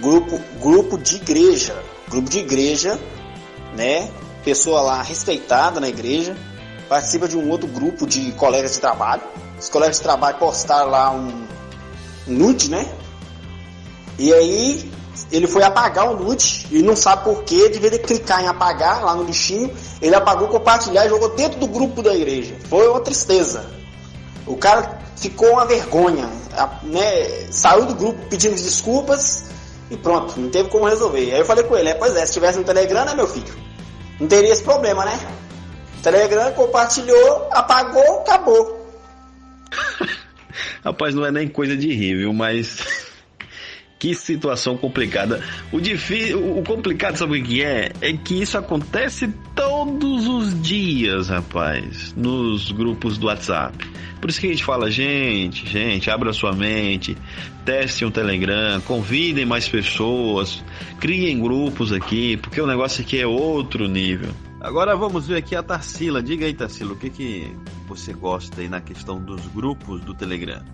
grupo, 0.00 0.40
grupo 0.60 0.98
de 0.98 1.16
igreja, 1.16 1.82
grupo 2.08 2.28
de 2.28 2.38
igreja, 2.38 2.98
né? 3.74 4.10
Pessoa 4.44 4.82
lá 4.82 5.02
respeitada 5.02 5.80
na 5.80 5.88
igreja, 5.88 6.36
participa 6.88 7.26
de 7.26 7.36
um 7.36 7.48
outro 7.50 7.66
grupo 7.66 8.06
de 8.06 8.32
colegas 8.32 8.72
de 8.72 8.80
trabalho. 8.80 9.22
Os 9.58 9.68
colegas 9.68 9.96
de 9.96 10.02
trabalho 10.02 10.38
postaram 10.38 10.90
lá 10.90 11.10
um, 11.10 11.46
nude, 12.26 12.70
né? 12.70 12.86
E 14.18 14.32
aí 14.32 14.90
ele 15.30 15.46
foi 15.46 15.62
apagar 15.62 16.10
o 16.10 16.16
nude 16.16 16.66
e 16.70 16.82
não 16.82 16.94
sabe 16.94 17.24
por 17.24 17.42
que, 17.44 17.68
devia 17.68 17.98
clicar 17.98 18.42
em 18.42 18.48
apagar 18.48 19.02
lá 19.04 19.14
no 19.14 19.24
bichinho, 19.24 19.72
ele 20.02 20.14
apagou, 20.14 20.48
compartilhar 20.48 21.06
e 21.06 21.08
jogou 21.08 21.34
dentro 21.34 21.58
do 21.58 21.66
grupo 21.66 22.02
da 22.02 22.14
igreja. 22.14 22.54
Foi 22.68 22.86
uma 22.88 23.00
tristeza. 23.00 23.64
O 24.46 24.56
cara 24.56 25.00
ficou 25.16 25.52
uma 25.52 25.64
vergonha, 25.64 26.28
né? 26.82 27.48
Saiu 27.50 27.86
do 27.86 27.94
grupo 27.94 28.26
pedindo 28.28 28.54
desculpas 28.54 29.53
e 29.94 29.96
pronto, 29.96 30.38
não 30.38 30.50
teve 30.50 30.68
como 30.68 30.86
resolver. 30.86 31.32
Aí 31.32 31.38
eu 31.38 31.44
falei 31.44 31.64
com 31.64 31.76
ele, 31.76 31.88
é, 31.88 31.94
pois 31.94 32.14
é, 32.16 32.26
se 32.26 32.32
tivesse 32.32 32.58
no 32.58 32.64
Telegram, 32.64 33.04
né, 33.04 33.14
meu 33.14 33.26
filho? 33.26 33.54
Não 34.20 34.26
teria 34.26 34.52
esse 34.52 34.62
problema, 34.62 35.04
né? 35.04 35.18
Telegram 36.02 36.52
compartilhou, 36.52 37.48
apagou, 37.52 38.20
acabou. 38.20 38.86
Rapaz, 40.84 41.14
não 41.14 41.24
é 41.24 41.32
nem 41.32 41.48
coisa 41.48 41.76
de 41.76 41.92
rir, 41.92 42.16
viu? 42.16 42.32
Mas 42.32 42.84
Que 44.04 44.14
situação 44.14 44.76
complicada. 44.76 45.42
O 45.72 45.80
difícil, 45.80 46.58
o 46.58 46.62
complicado, 46.62 47.16
sabe 47.16 47.40
o 47.40 47.42
que 47.42 47.62
é? 47.62 47.90
É 48.02 48.12
que 48.12 48.42
isso 48.42 48.58
acontece 48.58 49.32
todos 49.56 50.26
os 50.26 50.62
dias, 50.62 51.28
rapaz, 51.28 52.12
nos 52.14 52.70
grupos 52.70 53.16
do 53.16 53.28
WhatsApp. 53.28 53.78
Por 54.24 54.30
isso 54.30 54.40
que 54.40 54.46
a 54.46 54.50
gente 54.50 54.64
fala, 54.64 54.90
gente, 54.90 55.68
gente, 55.68 56.10
abra 56.10 56.32
sua 56.32 56.54
mente, 56.54 57.14
teste 57.62 58.06
um 58.06 58.10
Telegram, 58.10 58.80
convidem 58.80 59.44
mais 59.44 59.68
pessoas, 59.68 60.64
criem 60.98 61.38
grupos 61.38 61.92
aqui, 61.92 62.38
porque 62.38 62.58
o 62.58 62.66
negócio 62.66 63.02
aqui 63.02 63.20
é 63.20 63.26
outro 63.26 63.86
nível. 63.86 64.32
Agora 64.62 64.96
vamos 64.96 65.26
ver 65.26 65.36
aqui 65.36 65.54
a 65.54 65.62
Tarsila. 65.62 66.22
Diga 66.22 66.46
aí, 66.46 66.54
Tarsila, 66.54 66.94
o 66.94 66.96
que, 66.96 67.10
que 67.10 67.54
você 67.86 68.14
gosta 68.14 68.62
aí 68.62 68.66
na 68.66 68.80
questão 68.80 69.20
dos 69.20 69.46
grupos 69.48 70.00
do 70.00 70.14
Telegram? 70.14 70.64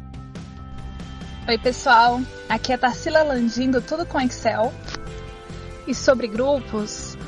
Oi, 1.49 1.59
pessoal. 1.59 2.21
Aqui 2.49 2.71
é 2.71 2.77
a 2.77 2.79
Tarsila 2.79 3.25
Landindo, 3.25 3.83
tudo 3.83 4.07
com 4.07 4.21
Excel. 4.21 4.73
E 5.89 5.93
sobre 5.93 6.29
grupos, 6.29 7.19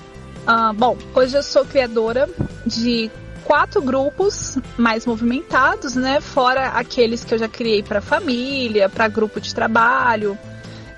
uh, 0.47 0.73
bom, 0.73 0.97
hoje 1.17 1.37
eu 1.37 1.43
sou 1.43 1.65
criadora 1.65 2.31
de 2.65 3.11
quatro 3.45 3.83
grupos 3.83 4.59
mais 4.77 5.07
movimentados, 5.07 5.95
né? 5.95 6.21
Fora 6.21 6.69
aqueles 6.69 7.25
que 7.25 7.35
eu 7.35 7.39
já 7.39 7.49
criei 7.49 7.83
para 7.83 8.01
família, 8.01 8.89
para 8.89 9.09
grupo 9.09 9.41
de 9.41 9.55
trabalho 9.55 10.39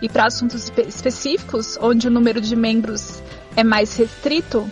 e 0.00 0.08
para 0.08 0.26
assuntos 0.26 0.70
específicos, 0.86 1.78
onde 1.80 2.08
o 2.08 2.10
número 2.10 2.40
de 2.40 2.54
membros 2.54 3.22
é 3.56 3.64
mais 3.64 3.96
restrito. 3.96 4.70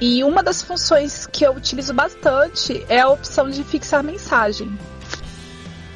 E 0.00 0.22
uma 0.22 0.42
das 0.42 0.62
funções 0.62 1.26
que 1.26 1.44
eu 1.44 1.52
utilizo 1.52 1.94
bastante 1.94 2.84
é 2.88 3.00
a 3.00 3.08
opção 3.08 3.48
de 3.48 3.64
fixar 3.64 4.02
mensagem. 4.02 4.70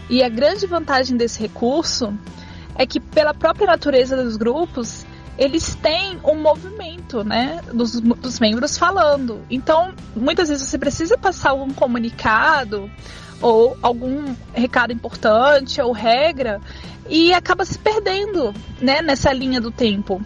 E 0.09 0.23
a 0.23 0.29
grande 0.29 0.67
vantagem 0.67 1.17
desse 1.17 1.41
recurso 1.41 2.13
é 2.75 2.87
que, 2.87 2.99
pela 2.99 3.35
própria 3.35 3.67
natureza 3.67 4.17
dos 4.17 4.37
grupos, 4.37 5.05
eles 5.41 5.75
têm 5.77 6.21
um 6.23 6.35
movimento, 6.35 7.25
né, 7.25 7.63
dos, 7.73 7.99
dos 7.99 8.39
membros 8.39 8.77
falando. 8.77 9.41
Então, 9.49 9.95
muitas 10.15 10.51
vezes 10.51 10.69
você 10.69 10.77
precisa 10.77 11.17
passar 11.17 11.51
algum 11.51 11.73
comunicado 11.73 12.91
ou 13.41 13.75
algum 13.81 14.35
recado 14.53 14.93
importante 14.93 15.81
ou 15.81 15.93
regra 15.93 16.61
e 17.09 17.33
acaba 17.33 17.65
se 17.65 17.79
perdendo, 17.79 18.53
né, 18.83 19.01
nessa 19.01 19.33
linha 19.33 19.63
do 19.63 19.71
tempo. 19.71 20.21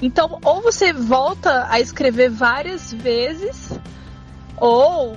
Então, 0.00 0.38
ou 0.44 0.62
você 0.62 0.92
volta 0.92 1.66
a 1.68 1.80
escrever 1.80 2.30
várias 2.30 2.92
vezes, 2.92 3.72
ou 4.56 5.16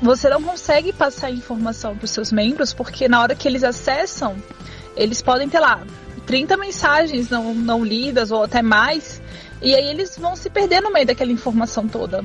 você 0.00 0.28
não 0.28 0.40
consegue 0.40 0.92
passar 0.92 1.28
informação 1.28 1.96
para 1.96 2.04
os 2.04 2.10
seus 2.12 2.30
membros, 2.30 2.72
porque 2.72 3.08
na 3.08 3.20
hora 3.20 3.34
que 3.34 3.48
eles 3.48 3.64
acessam, 3.64 4.36
eles 4.96 5.20
podem 5.20 5.48
ter 5.48 5.58
lá 5.58 5.82
30 6.32 6.56
mensagens 6.56 7.28
não, 7.28 7.52
não 7.52 7.84
lidas 7.84 8.30
ou 8.30 8.42
até 8.42 8.62
mais, 8.62 9.20
e 9.60 9.74
aí 9.74 9.90
eles 9.90 10.16
vão 10.16 10.34
se 10.34 10.48
perder 10.48 10.80
no 10.80 10.90
meio 10.90 11.06
daquela 11.06 11.30
informação 11.30 11.86
toda. 11.86 12.24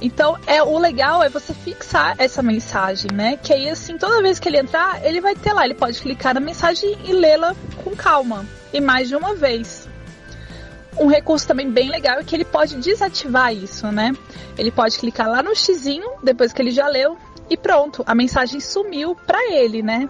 Então, 0.00 0.38
é 0.46 0.62
o 0.62 0.78
legal 0.78 1.22
é 1.22 1.28
você 1.28 1.52
fixar 1.52 2.14
essa 2.16 2.42
mensagem, 2.42 3.10
né? 3.12 3.36
Que 3.36 3.52
aí 3.52 3.68
assim, 3.68 3.98
toda 3.98 4.22
vez 4.22 4.38
que 4.38 4.48
ele 4.48 4.58
entrar, 4.58 5.04
ele 5.04 5.20
vai 5.20 5.34
ter 5.34 5.52
lá, 5.52 5.66
ele 5.66 5.74
pode 5.74 6.00
clicar 6.00 6.32
na 6.32 6.40
mensagem 6.40 6.96
e 7.04 7.12
lê-la 7.12 7.54
com 7.84 7.94
calma, 7.94 8.46
e 8.72 8.80
mais 8.80 9.06
de 9.06 9.14
uma 9.14 9.34
vez. 9.34 9.86
Um 10.98 11.06
recurso 11.06 11.46
também 11.46 11.70
bem 11.70 11.90
legal 11.90 12.18
é 12.18 12.24
que 12.24 12.34
ele 12.34 12.46
pode 12.46 12.76
desativar 12.76 13.52
isso, 13.52 13.88
né? 13.92 14.16
Ele 14.56 14.70
pode 14.70 14.98
clicar 14.98 15.28
lá 15.28 15.42
no 15.42 15.54
xizinho, 15.54 16.10
depois 16.22 16.54
que 16.54 16.62
ele 16.62 16.70
já 16.70 16.88
leu, 16.88 17.18
e 17.50 17.56
pronto, 17.58 18.02
a 18.06 18.14
mensagem 18.14 18.60
sumiu 18.60 19.14
para 19.14 19.52
ele, 19.52 19.82
né? 19.82 20.08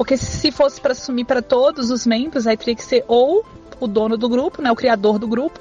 Porque 0.00 0.16
se 0.16 0.50
fosse 0.50 0.80
para 0.80 0.94
sumir 0.94 1.26
para 1.26 1.42
todos 1.42 1.90
os 1.90 2.06
membros, 2.06 2.46
aí 2.46 2.56
teria 2.56 2.74
que 2.74 2.82
ser 2.82 3.04
ou 3.06 3.44
o 3.78 3.86
dono 3.86 4.16
do 4.16 4.30
grupo, 4.30 4.62
né, 4.62 4.72
o 4.72 4.74
criador 4.74 5.18
do 5.18 5.28
grupo, 5.28 5.60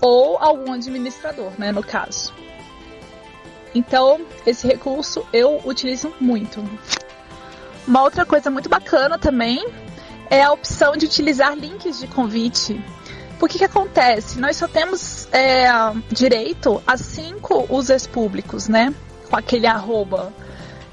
ou 0.00 0.38
algum 0.38 0.72
administrador, 0.72 1.52
né, 1.58 1.70
no 1.70 1.82
caso. 1.82 2.32
Então, 3.74 4.22
esse 4.46 4.66
recurso 4.66 5.22
eu 5.34 5.60
utilizo 5.66 6.14
muito. 6.18 6.66
Uma 7.86 8.02
outra 8.02 8.24
coisa 8.24 8.50
muito 8.50 8.70
bacana 8.70 9.18
também 9.18 9.62
é 10.30 10.42
a 10.42 10.50
opção 10.50 10.96
de 10.96 11.04
utilizar 11.04 11.54
links 11.54 12.00
de 12.00 12.06
convite 12.06 12.82
porque 13.38 13.58
que 13.58 13.64
acontece? 13.64 14.40
Nós 14.40 14.56
só 14.56 14.66
temos 14.66 15.28
é, 15.30 15.66
direito 16.10 16.82
a 16.86 16.96
cinco 16.96 17.66
users 17.68 18.06
públicos, 18.06 18.68
né? 18.68 18.94
Com 19.28 19.36
aquele 19.36 19.66
arroba. 19.66 20.32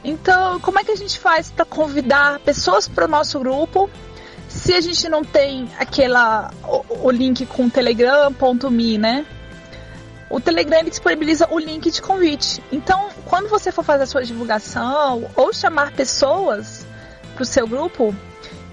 Então, 0.04 0.60
como 0.60 0.80
é 0.80 0.84
que 0.84 0.92
a 0.92 0.96
gente 0.96 1.20
faz 1.20 1.52
para 1.52 1.66
convidar 1.66 2.40
pessoas 2.40 2.88
para 2.88 3.06
o 3.06 3.08
nosso 3.08 3.40
grupo 3.40 3.90
se 4.48 4.74
a 4.74 4.82
gente 4.82 5.08
não 5.08 5.24
tem 5.24 5.70
aquela 5.80 6.52
o, 6.64 7.08
o 7.08 7.12
link 7.12 7.46
com 7.46 7.70
telegram.me, 7.70 8.98
né? 8.98 9.26
O 10.30 10.40
Telegram 10.40 10.80
ele 10.80 10.90
disponibiliza 10.90 11.48
o 11.52 11.60
link 11.60 11.92
de 11.92 12.02
convite. 12.02 12.64
Então, 12.72 13.10
quando 13.26 13.50
você 13.50 13.70
for 13.70 13.84
fazer 13.84 14.04
a 14.04 14.08
sua 14.08 14.24
divulgação 14.24 15.30
ou 15.36 15.54
chamar 15.54 15.92
pessoas 15.92 16.86
para 17.34 17.44
o 17.44 17.46
seu 17.46 17.68
grupo 17.68 18.16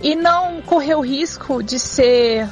e 0.01 0.15
não 0.15 0.63
correr 0.63 0.95
o 0.95 1.01
risco 1.01 1.61
de 1.61 1.79
ser 1.81 2.49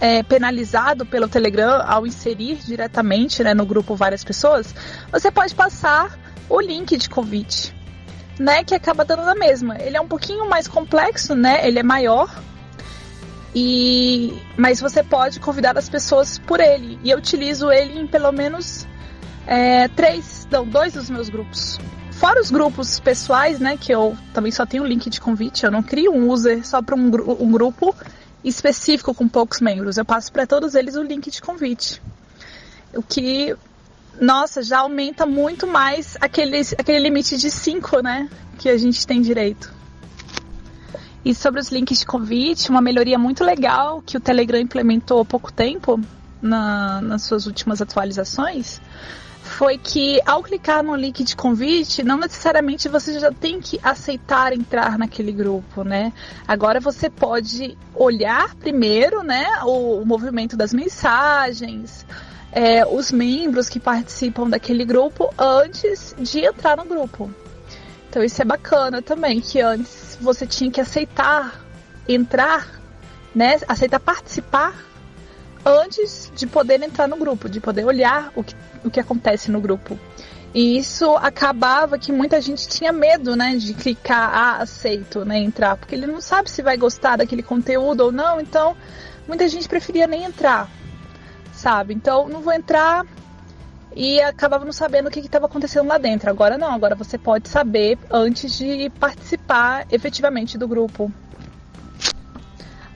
é, 0.00 0.22
penalizado 0.22 1.04
pelo 1.04 1.28
Telegram 1.28 1.82
ao 1.84 2.06
inserir 2.06 2.56
diretamente 2.56 3.42
né, 3.42 3.52
no 3.52 3.66
grupo 3.66 3.96
várias 3.96 4.22
pessoas, 4.22 4.74
você 5.10 5.30
pode 5.30 5.54
passar 5.54 6.16
o 6.48 6.60
link 6.60 6.96
de 6.96 7.08
convite, 7.08 7.74
né? 8.40 8.64
Que 8.64 8.74
acaba 8.74 9.04
dando 9.04 9.22
na 9.22 9.34
mesma. 9.34 9.76
Ele 9.78 9.96
é 9.96 10.00
um 10.00 10.08
pouquinho 10.08 10.48
mais 10.48 10.66
complexo, 10.66 11.34
né? 11.34 11.66
Ele 11.66 11.78
é 11.78 11.82
maior. 11.82 12.34
E 13.54 14.32
mas 14.56 14.80
você 14.80 15.02
pode 15.02 15.38
convidar 15.38 15.76
as 15.76 15.88
pessoas 15.88 16.38
por 16.38 16.58
ele. 16.58 16.98
E 17.04 17.10
eu 17.10 17.18
utilizo 17.18 17.70
ele 17.70 18.00
em 18.00 18.06
pelo 18.06 18.32
menos 18.32 18.86
é, 19.46 19.88
três, 19.88 20.48
não, 20.50 20.66
dois 20.66 20.94
dos 20.94 21.10
meus 21.10 21.28
grupos. 21.28 21.78
Fora 22.12 22.40
os 22.40 22.50
grupos 22.50 22.98
pessoais, 22.98 23.60
né? 23.60 23.76
Que 23.76 23.92
eu 23.92 24.16
também 24.32 24.50
só 24.50 24.64
tenho 24.64 24.86
link 24.86 25.10
de 25.10 25.20
convite. 25.20 25.64
Eu 25.64 25.70
não 25.70 25.82
crio 25.82 26.10
um 26.12 26.30
user 26.30 26.66
só 26.66 26.80
para 26.80 26.96
um, 26.96 27.10
um 27.40 27.52
grupo 27.52 27.94
específico 28.42 29.12
com 29.12 29.28
poucos 29.28 29.60
membros. 29.60 29.98
Eu 29.98 30.04
passo 30.04 30.32
para 30.32 30.46
todos 30.46 30.74
eles 30.74 30.96
o 30.96 31.02
link 31.02 31.30
de 31.30 31.42
convite. 31.42 32.00
O 32.94 33.02
que, 33.02 33.54
nossa, 34.18 34.62
já 34.62 34.78
aumenta 34.78 35.26
muito 35.26 35.66
mais 35.66 36.16
aquele, 36.20 36.60
aquele 36.78 36.98
limite 36.98 37.36
de 37.36 37.50
5, 37.50 38.00
né? 38.00 38.28
Que 38.58 38.68
a 38.68 38.78
gente 38.78 39.06
tem 39.06 39.20
direito. 39.20 39.72
E 41.24 41.34
sobre 41.34 41.60
os 41.60 41.70
links 41.70 41.98
de 41.98 42.06
convite, 42.06 42.70
uma 42.70 42.80
melhoria 42.80 43.18
muito 43.18 43.44
legal 43.44 44.00
que 44.00 44.16
o 44.16 44.20
Telegram 44.20 44.58
implementou 44.58 45.20
há 45.20 45.24
pouco 45.24 45.52
tempo, 45.52 46.00
na, 46.40 47.00
nas 47.02 47.22
suas 47.22 47.46
últimas 47.46 47.82
atualizações, 47.82 48.80
foi 49.42 49.76
que 49.76 50.20
ao 50.24 50.42
clicar 50.42 50.82
no 50.82 50.94
link 50.94 51.24
de 51.24 51.34
convite, 51.34 52.02
não 52.02 52.16
necessariamente 52.16 52.88
você 52.88 53.18
já 53.18 53.32
tem 53.32 53.60
que 53.60 53.78
aceitar 53.82 54.52
entrar 54.52 54.96
naquele 54.98 55.32
grupo, 55.32 55.82
né? 55.82 56.12
Agora 56.46 56.80
você 56.80 57.10
pode 57.10 57.76
olhar 57.94 58.54
primeiro, 58.54 59.22
né, 59.22 59.46
o, 59.64 60.00
o 60.00 60.06
movimento 60.06 60.56
das 60.56 60.72
mensagens, 60.72 62.06
é, 62.52 62.84
os 62.84 63.12
membros 63.12 63.68
que 63.68 63.78
participam 63.78 64.48
daquele 64.48 64.84
grupo 64.84 65.32
antes 65.38 66.14
de 66.18 66.40
entrar 66.40 66.76
no 66.76 66.84
grupo. 66.84 67.32
Então 68.08 68.22
isso 68.24 68.42
é 68.42 68.44
bacana 68.44 69.00
também, 69.00 69.40
que 69.40 69.60
antes 69.60 70.18
você 70.20 70.46
tinha 70.46 70.70
que 70.70 70.80
aceitar 70.80 71.64
entrar, 72.08 72.80
né, 73.34 73.60
aceitar 73.68 74.00
participar 74.00 74.74
antes 75.64 76.32
de 76.34 76.46
poder 76.46 76.82
entrar 76.82 77.06
no 77.06 77.16
grupo, 77.16 77.48
de 77.48 77.60
poder 77.60 77.84
olhar 77.84 78.32
o 78.34 78.42
que, 78.42 78.56
o 78.84 78.90
que 78.90 78.98
acontece 78.98 79.50
no 79.50 79.60
grupo. 79.60 79.98
E 80.52 80.76
isso 80.76 81.14
acabava 81.16 81.96
que 81.96 82.10
muita 82.10 82.40
gente 82.40 82.68
tinha 82.68 82.92
medo, 82.92 83.36
né, 83.36 83.54
de 83.56 83.72
clicar 83.72 84.30
ah, 84.34 84.56
aceito, 84.56 85.24
né, 85.24 85.38
entrar, 85.38 85.76
porque 85.76 85.94
ele 85.94 86.06
não 86.06 86.20
sabe 86.20 86.50
se 86.50 86.62
vai 86.62 86.76
gostar 86.76 87.16
daquele 87.16 87.42
conteúdo 87.42 88.00
ou 88.00 88.10
não, 88.10 88.40
então 88.40 88.76
muita 89.28 89.46
gente 89.48 89.68
preferia 89.68 90.08
nem 90.08 90.24
entrar, 90.24 90.68
sabe? 91.60 91.94
Então 91.94 92.28
não 92.28 92.40
vou 92.40 92.52
entrar 92.52 93.06
e 93.94 94.20
acabava 94.20 94.64
não 94.64 94.72
sabendo 94.72 95.08
o 95.08 95.10
que 95.10 95.20
estava 95.20 95.46
acontecendo 95.46 95.86
lá 95.86 95.98
dentro. 95.98 96.30
Agora 96.30 96.56
não, 96.56 96.72
agora 96.72 96.94
você 96.94 97.18
pode 97.18 97.48
saber 97.48 97.98
antes 98.10 98.56
de 98.56 98.90
participar 98.98 99.86
efetivamente 99.90 100.56
do 100.56 100.66
grupo. 100.66 101.12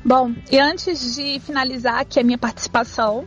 Bom, 0.04 0.34
e 0.50 0.58
antes 0.58 1.14
de 1.14 1.40
finalizar 1.40 2.00
aqui 2.00 2.20
a 2.20 2.22
minha 2.22 2.38
participação, 2.38 3.26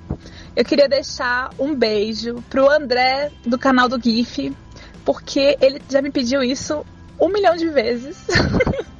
eu 0.55 0.63
queria 0.63 0.87
deixar 0.87 1.49
um 1.57 1.73
beijo 1.73 2.43
pro 2.49 2.69
André 2.69 3.31
do 3.45 3.57
canal 3.57 3.89
do 3.89 4.01
GIF, 4.01 4.55
porque 5.03 5.57
ele 5.59 5.81
já 5.89 6.01
me 6.01 6.11
pediu 6.11 6.43
isso 6.43 6.85
um 7.19 7.29
milhão 7.29 7.55
de 7.55 7.67
vezes. 7.69 8.27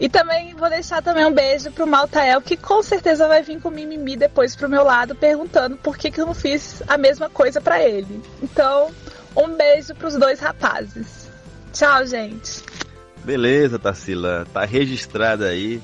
e 0.00 0.08
também 0.08 0.54
vou 0.54 0.70
deixar 0.70 1.02
também 1.02 1.26
um 1.26 1.32
beijo 1.32 1.70
pro 1.72 1.86
Maltael, 1.86 2.40
que 2.40 2.56
com 2.56 2.82
certeza 2.82 3.28
vai 3.28 3.42
vir 3.42 3.60
com 3.60 3.70
mimimi 3.70 4.16
depois 4.16 4.56
pro 4.56 4.66
meu 4.66 4.82
lado, 4.82 5.14
perguntando 5.14 5.76
por 5.76 5.98
que, 5.98 6.10
que 6.10 6.18
eu 6.18 6.24
não 6.24 6.32
fiz 6.32 6.82
a 6.88 6.96
mesma 6.96 7.28
coisa 7.28 7.60
para 7.60 7.86
ele. 7.86 8.22
Então, 8.42 8.90
um 9.36 9.54
beijo 9.54 9.94
pros 9.94 10.16
dois 10.16 10.40
rapazes. 10.40 11.28
Tchau, 11.74 12.06
gente. 12.06 12.64
Beleza, 13.22 13.78
Tarsila. 13.78 14.46
Tá 14.50 14.64
registrada 14.64 15.46
aí 15.48 15.82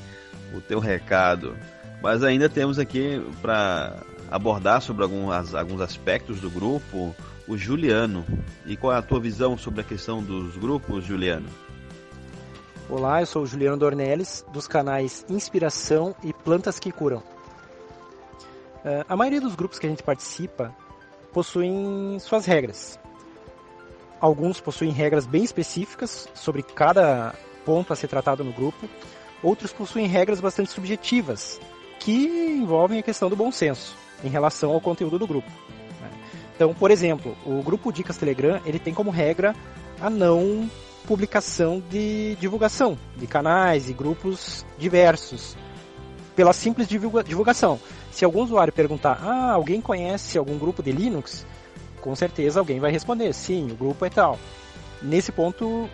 o 0.54 0.62
teu 0.62 0.78
recado. 0.78 1.54
Mas 2.02 2.24
ainda 2.24 2.48
temos 2.48 2.78
aqui 2.78 3.22
para 3.42 3.98
abordar 4.30 4.80
sobre 4.80 5.02
alguns, 5.02 5.54
alguns 5.54 5.82
aspectos 5.82 6.40
do 6.40 6.48
grupo 6.48 7.14
o 7.46 7.56
Juliano. 7.56 8.24
E 8.64 8.76
qual 8.76 8.94
é 8.94 8.96
a 8.96 9.02
tua 9.02 9.20
visão 9.20 9.56
sobre 9.58 9.82
a 9.82 9.84
questão 9.84 10.22
dos 10.22 10.56
grupos, 10.56 11.04
Juliano? 11.04 11.48
Olá, 12.88 13.20
eu 13.20 13.26
sou 13.26 13.42
o 13.42 13.46
Juliano 13.46 13.76
Dornelles, 13.76 14.46
dos 14.52 14.68
canais 14.68 15.26
Inspiração 15.28 16.14
e 16.22 16.32
Plantas 16.32 16.78
que 16.78 16.92
Curam. 16.92 17.18
Uh, 17.18 19.04
a 19.08 19.16
maioria 19.16 19.40
dos 19.40 19.56
grupos 19.56 19.80
que 19.80 19.86
a 19.86 19.90
gente 19.90 20.04
participa 20.04 20.72
possuem 21.32 22.16
suas 22.20 22.46
regras. 22.46 22.96
Alguns 24.20 24.60
possuem 24.60 24.92
regras 24.92 25.26
bem 25.26 25.42
específicas 25.42 26.28
sobre 26.32 26.62
cada 26.62 27.34
ponto 27.64 27.92
a 27.92 27.96
ser 27.96 28.06
tratado 28.06 28.44
no 28.44 28.52
grupo, 28.52 28.88
outros 29.42 29.72
possuem 29.72 30.06
regras 30.06 30.40
bastante 30.40 30.70
subjetivas, 30.70 31.60
que 31.98 32.28
envolvem 32.62 33.00
a 33.00 33.02
questão 33.02 33.28
do 33.28 33.34
bom 33.34 33.50
senso 33.50 33.96
em 34.22 34.28
relação 34.28 34.70
ao 34.70 34.80
conteúdo 34.80 35.18
do 35.18 35.26
grupo. 35.26 35.50
Né? 36.00 36.10
Então, 36.54 36.72
por 36.72 36.92
exemplo, 36.92 37.36
o 37.44 37.60
grupo 37.64 37.92
Dicas 37.92 38.16
Telegram 38.16 38.60
ele 38.64 38.78
tem 38.78 38.94
como 38.94 39.10
regra 39.10 39.56
a 40.00 40.08
não 40.08 40.70
publicação 41.06 41.82
de 41.88 42.36
divulgação 42.36 42.98
de 43.16 43.26
canais 43.26 43.88
e 43.88 43.92
grupos 43.92 44.66
diversos 44.76 45.56
pela 46.34 46.52
simples 46.52 46.86
divulgação. 46.86 47.80
Se 48.10 48.24
algum 48.24 48.42
usuário 48.42 48.72
perguntar, 48.72 49.18
ah, 49.22 49.52
alguém 49.52 49.80
conhece 49.80 50.36
algum 50.36 50.58
grupo 50.58 50.82
de 50.82 50.92
Linux? 50.92 51.46
Com 52.00 52.14
certeza 52.14 52.60
alguém 52.60 52.78
vai 52.78 52.92
responder, 52.92 53.32
sim, 53.32 53.70
o 53.70 53.74
grupo 53.74 54.04
é 54.04 54.10
tal. 54.10 54.38
Nesse 55.02 55.32
ponto 55.32 55.66
uh, 55.66 55.90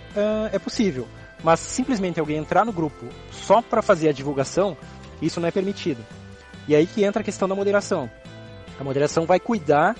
é 0.52 0.58
possível. 0.58 1.06
Mas 1.42 1.60
simplesmente 1.60 2.20
alguém 2.20 2.38
entrar 2.38 2.64
no 2.64 2.72
grupo 2.72 3.06
só 3.30 3.62
para 3.62 3.82
fazer 3.82 4.08
a 4.08 4.12
divulgação, 4.12 4.76
isso 5.20 5.40
não 5.40 5.48
é 5.48 5.50
permitido. 5.50 6.04
E 6.66 6.74
aí 6.74 6.86
que 6.86 7.04
entra 7.04 7.22
a 7.22 7.24
questão 7.24 7.48
da 7.48 7.54
moderação. 7.54 8.10
A 8.78 8.84
moderação 8.84 9.26
vai 9.26 9.40
cuidar 9.40 9.96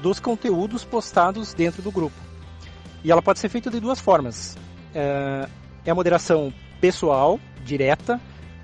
dos 0.00 0.20
conteúdos 0.20 0.84
postados 0.84 1.52
dentro 1.54 1.82
do 1.82 1.90
grupo. 1.90 2.27
E 3.08 3.10
ela 3.10 3.22
pode 3.22 3.38
ser 3.38 3.48
feita 3.48 3.70
de 3.70 3.80
duas 3.80 3.98
formas. 3.98 4.54
É, 4.94 5.48
é 5.86 5.90
a 5.90 5.94
moderação 5.94 6.52
pessoal, 6.78 7.40
direta, 7.64 8.20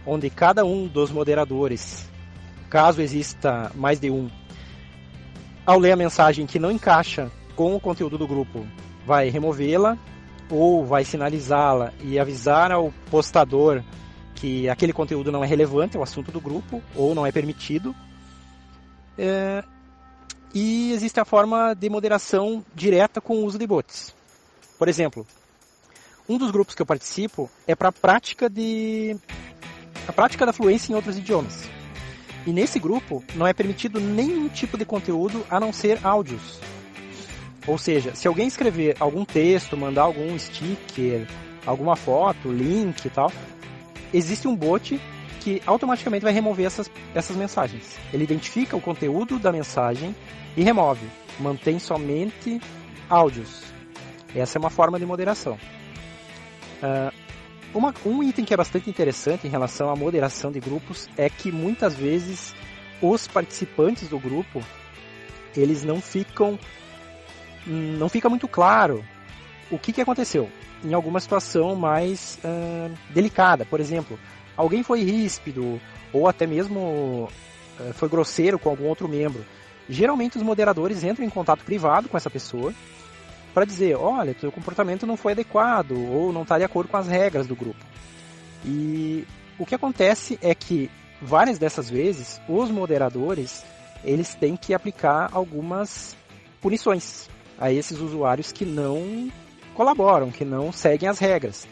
onde 0.06 0.28
cada 0.28 0.66
um 0.66 0.86
dos 0.86 1.10
moderadores, 1.10 2.06
caso 2.68 3.00
exista 3.00 3.72
mais 3.74 3.98
de 3.98 4.10
um, 4.10 4.28
ao 5.64 5.78
ler 5.78 5.92
a 5.92 5.96
mensagem 5.96 6.44
que 6.44 6.58
não 6.58 6.70
encaixa 6.70 7.32
com 7.56 7.74
o 7.74 7.80
conteúdo 7.80 8.18
do 8.18 8.28
grupo, 8.28 8.66
vai 9.06 9.30
removê-la 9.30 9.96
ou 10.50 10.84
vai 10.84 11.06
sinalizá-la 11.06 11.94
e 12.02 12.18
avisar 12.18 12.70
ao 12.70 12.92
postador 13.10 13.82
que 14.34 14.68
aquele 14.68 14.92
conteúdo 14.92 15.32
não 15.32 15.42
é 15.42 15.46
relevante 15.46 15.96
ao 15.96 16.02
assunto 16.02 16.30
do 16.30 16.38
grupo 16.38 16.82
ou 16.94 17.14
não 17.14 17.24
é 17.24 17.32
permitido. 17.32 17.96
É, 19.16 19.64
e 20.52 20.92
existe 20.92 21.18
a 21.18 21.24
forma 21.24 21.72
de 21.72 21.88
moderação 21.88 22.62
direta 22.74 23.22
com 23.22 23.36
o 23.36 23.46
uso 23.46 23.58
de 23.58 23.66
bots. 23.66 24.12
Por 24.78 24.88
exemplo, 24.88 25.26
um 26.28 26.38
dos 26.38 26.50
grupos 26.50 26.75
que 26.75 26.83
eu 26.83 26.87
participo 26.87 27.50
é 27.66 27.75
para 27.75 27.88
a 27.88 27.93
prática 27.93 28.49
de 28.49 29.16
a 30.07 30.12
prática 30.12 30.45
da 30.45 30.52
fluência 30.52 30.93
em 30.93 30.95
outros 30.95 31.16
idiomas. 31.16 31.69
E 32.47 32.52
nesse 32.52 32.78
grupo 32.78 33.25
não 33.35 33.47
é 33.47 33.52
permitido 33.52 34.00
nenhum 34.00 34.49
tipo 34.49 34.76
de 34.76 34.85
conteúdo 34.85 35.45
a 35.49 35.59
não 35.59 35.73
ser 35.73 35.99
áudios. 36.04 36.61
Ou 37.66 37.78
seja, 37.78 38.14
se 38.14 38.28
alguém 38.28 38.47
escrever 38.47 38.97
algum 39.00 39.25
texto, 39.25 39.76
mandar 39.76 40.02
algum 40.02 40.38
sticker, 40.38 41.26
alguma 41.64 41.97
foto, 41.97 42.52
link 42.52 43.04
e 43.04 43.11
tal, 43.11 43.33
existe 44.12 44.47
um 44.47 44.54
bot 44.54 45.00
que 45.40 45.62
automaticamente 45.66 46.23
vai 46.23 46.33
remover 46.33 46.66
essas, 46.66 46.90
essas 47.14 47.37
mensagens. 47.37 47.99
Ele 48.12 48.25
identifica 48.25 48.76
o 48.76 48.81
conteúdo 48.81 49.38
da 49.38 49.50
mensagem 49.50 50.14
e 50.57 50.62
remove. 50.62 51.07
Mantém 51.40 51.78
somente 51.78 52.61
áudios. 53.09 53.74
Essa 54.34 54.58
é 54.58 54.60
uma 54.60 54.70
forma 54.70 54.98
de 54.98 55.06
moderação. 55.06 55.58
Uh, 56.82 57.12
uma, 57.75 57.94
um 58.04 58.23
item 58.23 58.44
que 58.44 58.54
é 58.54 58.56
bastante 58.56 58.88
interessante 58.88 59.47
em 59.47 59.50
relação 59.50 59.90
à 59.90 59.97
moderação 59.97 60.52
de 60.52 60.60
grupos 60.60 61.08
é 61.16 61.28
que 61.28 61.50
muitas 61.50 61.94
vezes 61.94 62.54
os 63.02 63.26
participantes 63.26 64.08
do 64.08 64.18
grupo 64.18 64.62
eles 65.56 65.82
não 65.82 66.00
ficam 66.00 66.58
não 67.66 68.08
fica 68.08 68.28
muito 68.28 68.47
claro 68.47 69.04
o 69.70 69.78
que, 69.78 69.92
que 69.92 70.00
aconteceu 70.00 70.49
em 70.84 70.92
alguma 70.92 71.18
situação 71.18 71.75
mais 71.75 72.38
uh, 72.44 72.94
delicada. 73.10 73.64
Por 73.64 73.80
exemplo, 73.80 74.18
alguém 74.56 74.82
foi 74.82 75.02
ríspido 75.02 75.80
ou 76.12 76.28
até 76.28 76.47
mesmo 76.47 77.28
uh, 77.80 77.92
foi 77.94 78.08
grosseiro 78.08 78.58
com 78.58 78.68
algum 78.68 78.86
outro 78.86 79.08
membro. 79.08 79.44
Geralmente 79.88 80.36
os 80.36 80.42
moderadores 80.42 81.02
entram 81.02 81.25
em 81.25 81.30
contato 81.30 81.64
privado 81.64 82.08
com 82.08 82.16
essa 82.16 82.30
pessoa 82.30 82.73
para 83.54 83.64
dizer, 83.64 83.97
olha, 83.97 84.34
teu 84.34 84.50
comportamento 84.50 85.06
não 85.06 85.17
foi 85.17 85.32
adequado 85.32 85.93
ou 85.93 86.32
não 86.32 86.43
está 86.43 86.58
de 86.58 86.64
acordo 86.64 86.90
com 86.90 86.97
as 86.97 87.06
regras 87.06 87.47
do 87.47 87.54
grupo. 87.54 87.78
E 88.64 89.25
o 89.58 89.64
que 89.64 89.76
acontece 89.76 90.36
é 90.43 90.52
que 90.54 90.90
várias 91.23 91.58
dessas 91.58 91.88
vezes 91.88 92.40
os 92.49 92.71
moderadores 92.71 93.64
eles 94.02 94.34
têm 94.34 94.56
que 94.56 94.75
aplicar 94.75 95.30
algumas 95.32 96.17
punições 96.60 97.30
a 97.58 97.73
esses 97.73 98.00
usuários 98.00 98.50
que 98.50 98.64
não 98.64 99.30
colaboram, 99.75 100.30
que 100.30 100.45
não 100.45 100.73
seguem 100.73 101.08
as 101.08 101.21
regras. 101.21 101.67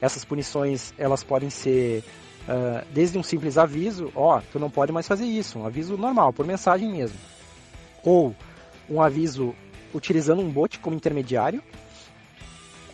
Essas 0.00 0.24
punições 0.24 0.92
elas 0.98 1.24
podem 1.24 1.48
ser 1.48 2.04
uh, 2.42 2.86
desde 2.92 3.18
um 3.18 3.22
simples 3.22 3.56
aviso, 3.56 4.12
ó, 4.14 4.38
oh, 4.38 4.42
tu 4.52 4.58
não 4.58 4.70
pode 4.70 4.92
mais 4.92 5.08
fazer 5.08 5.24
isso, 5.24 5.58
um 5.58 5.66
aviso 5.66 5.96
normal, 5.96 6.32
por 6.32 6.46
mensagem 6.46 6.90
mesmo, 6.90 7.18
ou 8.04 8.34
um 8.88 9.00
aviso 9.00 9.54
utilizando 9.94 10.42
um 10.42 10.50
bot 10.50 10.78
como 10.78 10.96
intermediário, 10.96 11.62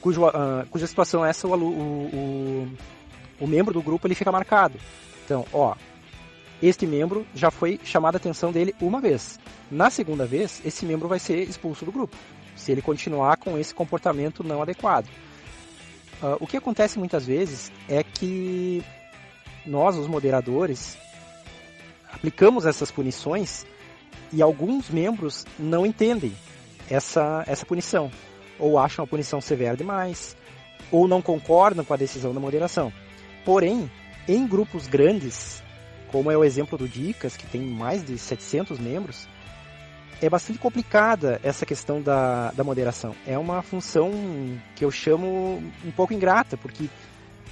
cujo, 0.01 0.27
uh, 0.27 0.67
cuja 0.71 0.87
situação 0.87 1.25
é 1.25 1.31
essa 1.31 1.47
o, 1.47 1.53
o, 1.53 2.69
o, 3.41 3.47
membro 3.47 3.73
do 3.73 3.83
grupo 3.83 4.07
ele 4.07 4.15
fica 4.15 4.33
marcado. 4.33 4.79
Então, 5.25 5.45
ó, 5.53 5.75
este 6.63 6.87
membro 6.87 7.27
já 7.35 7.51
foi 7.51 7.81
chamada 7.85 8.17
a 8.17 8.21
atenção 8.21 8.53
dele 8.53 8.75
uma 8.81 9.01
vez. 9.01 9.39
Na 9.71 9.91
segunda 9.91 10.27
vez, 10.27 10.63
esse 10.65 10.87
membro 10.87 11.09
vai 11.09 11.19
ser 11.19 11.49
expulso 11.49 11.85
do 11.85 11.93
grupo 11.93 12.17
se 12.59 12.73
ele 12.73 12.83
continuar 12.83 13.37
com 13.37 13.57
esse 13.57 13.73
comportamento 13.73 14.43
não 14.43 14.61
adequado. 14.61 15.07
Uh, 16.21 16.37
o 16.41 16.47
que 16.47 16.57
acontece 16.57 16.99
muitas 16.99 17.25
vezes 17.25 17.71
é 17.89 18.03
que 18.03 18.83
nós, 19.65 19.97
os 19.97 20.09
moderadores, 20.09 20.99
aplicamos 22.13 22.67
essas 22.67 22.91
punições 22.91 23.65
e 24.33 24.43
alguns 24.43 24.91
membros 24.91 25.47
não 25.59 25.87
entendem 25.87 26.35
essa, 26.91 27.45
essa 27.47 27.65
punição, 27.65 28.11
ou 28.59 28.79
acham 28.79 29.05
a 29.05 29.09
punição 29.09 29.41
severa 29.41 29.77
demais, 29.77 30.37
ou 30.91 31.07
não 31.07 31.21
concordam 31.21 31.85
com 31.85 31.95
a 31.95 31.97
decisão 31.97 32.33
da 32.33 32.41
moderação. 32.41 32.93
Porém, 33.45 33.91
em 34.27 34.47
grupos 34.47 34.87
grandes, 34.87 35.63
como 36.09 36.31
é 36.31 36.37
o 36.37 36.45
exemplo 36.45 36.77
do 36.77 36.89
Dicas, 36.89 37.37
que 37.37 37.47
tem 37.47 37.61
mais 37.61 38.05
de 38.05 38.19
700 38.19 38.79
membros, 38.79 39.29
é 40.21 40.29
bastante 40.29 40.59
complicada 40.59 41.41
essa 41.43 41.65
questão 41.65 42.03
da, 42.03 42.51
da 42.51 42.65
moderação. 42.65 43.15
É 43.27 43.39
uma 43.39 43.63
função 43.63 44.11
que 44.75 44.85
eu 44.85 44.91
chamo 44.91 45.63
um 45.85 45.91
pouco 45.93 46.13
ingrata, 46.13 46.57
porque 46.57 46.89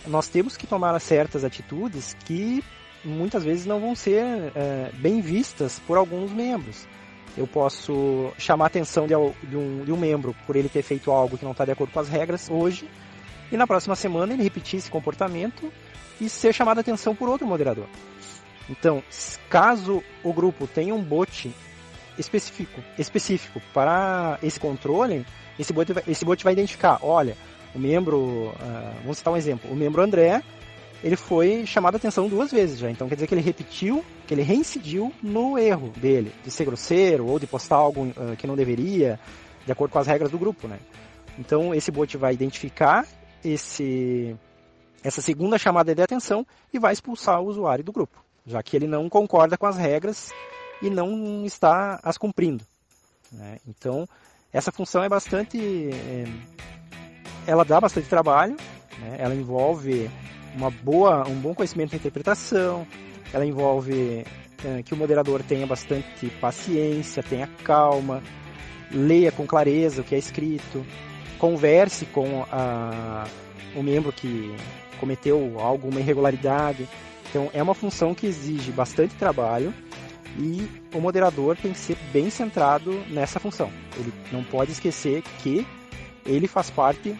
nós 0.06 0.28
temos 0.28 0.56
que 0.56 0.66
tomar 0.66 0.98
certas 1.00 1.44
atitudes 1.44 2.16
que 2.24 2.62
muitas 3.04 3.44
vezes 3.44 3.66
não 3.66 3.80
vão 3.80 3.94
ser 3.94 4.24
é, 4.54 4.90
bem 4.94 5.20
vistas 5.20 5.80
por 5.86 5.96
alguns 5.96 6.32
membros. 6.32 6.86
Eu 7.36 7.46
posso 7.46 8.32
chamar 8.38 8.64
a 8.64 8.66
atenção 8.68 9.06
de, 9.06 9.14
de, 9.48 9.56
um, 9.56 9.84
de 9.84 9.92
um 9.92 9.96
membro 9.96 10.34
por 10.46 10.56
ele 10.56 10.68
ter 10.68 10.82
feito 10.82 11.10
algo 11.10 11.36
que 11.36 11.44
não 11.44 11.52
está 11.52 11.64
de 11.64 11.72
acordo 11.72 11.92
com 11.92 12.00
as 12.00 12.08
regras 12.08 12.48
hoje, 12.50 12.88
e 13.52 13.56
na 13.56 13.66
próxima 13.66 13.94
semana 13.94 14.32
ele 14.32 14.42
repetir 14.42 14.78
esse 14.78 14.90
comportamento 14.90 15.72
e 16.20 16.28
ser 16.28 16.52
chamado 16.52 16.78
a 16.78 16.80
atenção 16.80 17.14
por 17.14 17.28
outro 17.28 17.46
moderador. 17.46 17.86
Então, 18.68 19.02
caso 19.48 20.02
o 20.24 20.32
grupo 20.32 20.66
tenha 20.66 20.94
um 20.94 21.02
bot 21.02 21.52
específico, 22.18 22.82
específico 22.98 23.60
para 23.72 24.38
esse 24.42 24.58
controle, 24.58 25.24
esse 25.58 25.72
bot, 25.72 25.92
vai, 25.92 26.02
esse 26.08 26.24
vai 26.24 26.52
identificar, 26.52 26.98
olha, 27.02 27.36
o 27.74 27.78
membro, 27.78 28.18
uh, 28.18 28.54
vamos 29.02 29.18
citar 29.18 29.32
um 29.32 29.36
exemplo, 29.36 29.70
o 29.70 29.76
membro 29.76 30.02
André, 30.02 30.42
ele 31.02 31.16
foi 31.16 31.66
chamado 31.66 31.94
a 31.94 31.98
atenção 31.98 32.28
duas 32.28 32.50
vezes 32.50 32.78
já, 32.78 32.90
então 32.90 33.08
quer 33.08 33.14
dizer 33.14 33.26
que 33.26 33.34
ele 33.34 33.42
repetiu, 33.42 34.04
que 34.26 34.34
ele 34.34 34.42
reincidiu 34.42 35.12
no 35.22 35.58
erro 35.58 35.90
dele, 35.96 36.32
de 36.44 36.50
ser 36.50 36.64
grosseiro 36.64 37.26
ou 37.26 37.38
de 37.38 37.46
postar 37.46 37.76
algo 37.76 38.06
uh, 38.06 38.36
que 38.38 38.46
não 38.46 38.56
deveria, 38.56 39.20
de 39.64 39.72
acordo 39.72 39.92
com 39.92 39.98
as 39.98 40.06
regras 40.06 40.30
do 40.30 40.38
grupo, 40.38 40.66
né? 40.66 40.78
Então 41.38 41.74
esse 41.74 41.90
bot 41.90 42.16
vai 42.16 42.32
identificar 42.32 43.06
esse 43.44 44.34
essa 45.04 45.22
segunda 45.22 45.56
chamada 45.58 45.94
de 45.94 46.02
atenção 46.02 46.44
e 46.72 46.78
vai 46.78 46.92
expulsar 46.92 47.40
o 47.40 47.46
usuário 47.46 47.84
do 47.84 47.92
grupo, 47.92 48.24
já 48.44 48.62
que 48.62 48.76
ele 48.76 48.86
não 48.86 49.08
concorda 49.08 49.56
com 49.56 49.66
as 49.66 49.76
regras 49.76 50.32
e 50.82 50.90
não 50.90 51.44
está 51.44 52.00
as 52.02 52.18
cumprindo. 52.18 52.64
Né? 53.30 53.58
Então, 53.68 54.08
essa 54.52 54.72
função 54.72 55.02
é 55.04 55.08
bastante. 55.08 55.58
É, 55.58 56.24
ela 57.46 57.64
dá 57.64 57.80
bastante 57.80 58.08
trabalho, 58.08 58.56
né? 58.98 59.16
ela 59.18 59.34
envolve 59.34 60.10
uma 60.56 60.70
boa, 60.70 61.28
um 61.28 61.38
bom 61.38 61.54
conhecimento 61.54 61.90
da 61.90 61.96
interpretação, 61.98 62.86
ela 63.32 63.44
envolve 63.44 64.24
é, 64.64 64.82
que 64.82 64.94
o 64.94 64.96
moderador 64.96 65.42
tenha 65.42 65.66
bastante 65.66 66.28
paciência, 66.40 67.22
tenha 67.22 67.46
calma, 67.62 68.22
leia 68.90 69.30
com 69.30 69.46
clareza 69.46 70.00
o 70.00 70.04
que 70.04 70.14
é 70.14 70.18
escrito, 70.18 70.84
converse 71.38 72.06
com 72.06 72.44
a, 72.50 73.26
o 73.74 73.82
membro 73.82 74.12
que 74.12 74.54
cometeu 74.98 75.60
alguma 75.60 76.00
irregularidade. 76.00 76.88
Então 77.28 77.50
é 77.52 77.62
uma 77.62 77.74
função 77.74 78.14
que 78.14 78.26
exige 78.26 78.72
bastante 78.72 79.14
trabalho 79.14 79.74
e 80.38 80.66
o 80.94 81.00
moderador 81.00 81.56
tem 81.56 81.72
que 81.72 81.78
ser 81.78 81.96
bem 82.12 82.30
centrado 82.30 82.92
nessa 83.08 83.38
função. 83.38 83.70
Ele 83.98 84.12
não 84.32 84.42
pode 84.42 84.72
esquecer 84.72 85.22
que 85.42 85.66
ele 86.24 86.48
faz 86.48 86.70
parte 86.70 87.14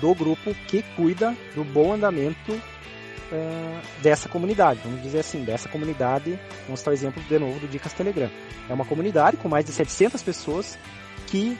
do 0.00 0.14
grupo 0.14 0.54
que 0.66 0.82
cuida 0.96 1.36
do 1.54 1.64
bom 1.64 1.92
andamento 1.92 2.52
uh, 2.52 3.80
dessa 4.02 4.28
comunidade. 4.28 4.80
Vamos 4.84 5.02
dizer 5.02 5.20
assim, 5.20 5.44
dessa 5.44 5.68
comunidade. 5.68 6.38
Vamos 6.66 6.82
dar 6.82 6.90
o 6.90 6.94
exemplo 6.94 7.22
de 7.22 7.38
novo 7.38 7.60
do 7.60 7.68
Dicas 7.68 7.92
Telegram. 7.92 8.30
É 8.68 8.72
uma 8.72 8.84
comunidade 8.84 9.36
com 9.36 9.48
mais 9.48 9.64
de 9.64 9.72
700 9.72 10.22
pessoas 10.22 10.78
que 11.26 11.58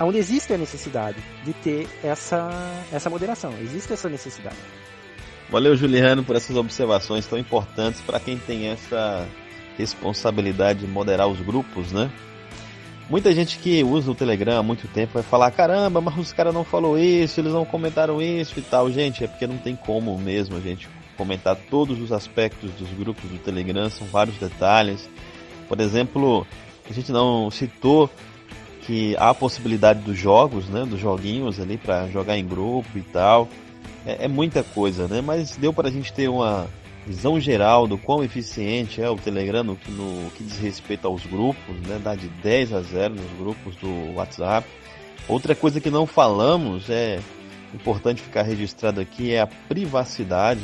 onde 0.00 0.18
existe 0.18 0.52
a 0.52 0.58
necessidade 0.58 1.18
de 1.44 1.52
ter 1.52 1.88
essa, 2.02 2.50
essa 2.92 3.08
moderação. 3.10 3.54
Existe 3.60 3.92
essa 3.92 4.08
necessidade. 4.08 4.56
Valeu, 5.50 5.76
Juliano, 5.76 6.24
por 6.24 6.34
essas 6.34 6.56
observações 6.56 7.26
tão 7.26 7.38
importantes 7.38 8.00
para 8.00 8.18
quem 8.18 8.38
tem 8.38 8.68
essa 8.68 9.28
responsabilidade 9.76 10.80
de 10.80 10.86
moderar 10.86 11.28
os 11.28 11.40
grupos, 11.40 11.92
né? 11.92 12.10
Muita 13.12 13.30
gente 13.34 13.58
que 13.58 13.84
usa 13.84 14.10
o 14.10 14.14
Telegram 14.14 14.58
há 14.58 14.62
muito 14.62 14.88
tempo 14.88 15.12
vai 15.12 15.22
falar: 15.22 15.50
caramba, 15.50 16.00
mas 16.00 16.16
os 16.16 16.32
caras 16.32 16.54
não 16.54 16.64
falou 16.64 16.98
isso, 16.98 17.38
eles 17.40 17.52
não 17.52 17.62
comentaram 17.62 18.22
isso 18.22 18.58
e 18.58 18.62
tal. 18.62 18.90
Gente, 18.90 19.22
é 19.22 19.26
porque 19.26 19.46
não 19.46 19.58
tem 19.58 19.76
como 19.76 20.16
mesmo 20.16 20.56
a 20.56 20.60
gente 20.60 20.88
comentar 21.14 21.54
todos 21.54 22.00
os 22.00 22.10
aspectos 22.10 22.70
dos 22.70 22.88
grupos 22.88 23.28
do 23.28 23.36
Telegram, 23.36 23.90
são 23.90 24.06
vários 24.06 24.38
detalhes. 24.38 25.10
Por 25.68 25.78
exemplo, 25.78 26.46
a 26.88 26.92
gente 26.94 27.12
não 27.12 27.50
citou 27.50 28.08
que 28.80 29.14
há 29.18 29.28
a 29.28 29.34
possibilidade 29.34 30.00
dos 30.00 30.16
jogos, 30.16 30.70
né, 30.70 30.86
dos 30.86 30.98
joguinhos 30.98 31.60
ali 31.60 31.76
para 31.76 32.08
jogar 32.08 32.38
em 32.38 32.46
grupo 32.46 32.96
e 32.96 33.02
tal. 33.02 33.46
É, 34.06 34.24
é, 34.24 34.28
muita 34.28 34.62
coisa, 34.62 35.06
né? 35.06 35.20
Mas 35.20 35.54
deu 35.58 35.70
para 35.70 35.88
a 35.88 35.92
gente 35.92 36.14
ter 36.14 36.28
uma 36.28 36.66
visão 37.06 37.40
geral 37.40 37.86
do 37.86 37.98
quão 37.98 38.22
eficiente 38.22 39.00
é 39.02 39.10
o 39.10 39.16
Telegram 39.16 39.64
no, 39.64 39.78
no 39.88 40.30
que 40.30 40.44
diz 40.44 40.58
respeito 40.58 41.06
aos 41.06 41.26
grupos, 41.26 41.76
né? 41.86 42.00
Dá 42.02 42.14
de 42.14 42.28
10 42.28 42.72
a 42.72 42.80
0 42.80 43.14
nos 43.14 43.32
grupos 43.38 43.76
do 43.76 44.14
WhatsApp. 44.14 44.68
Outra 45.28 45.54
coisa 45.54 45.80
que 45.80 45.90
não 45.90 46.06
falamos 46.06 46.88
é 46.90 47.20
importante 47.74 48.20
ficar 48.20 48.42
registrado 48.42 49.00
aqui 49.00 49.32
é 49.32 49.40
a 49.40 49.46
privacidade 49.46 50.62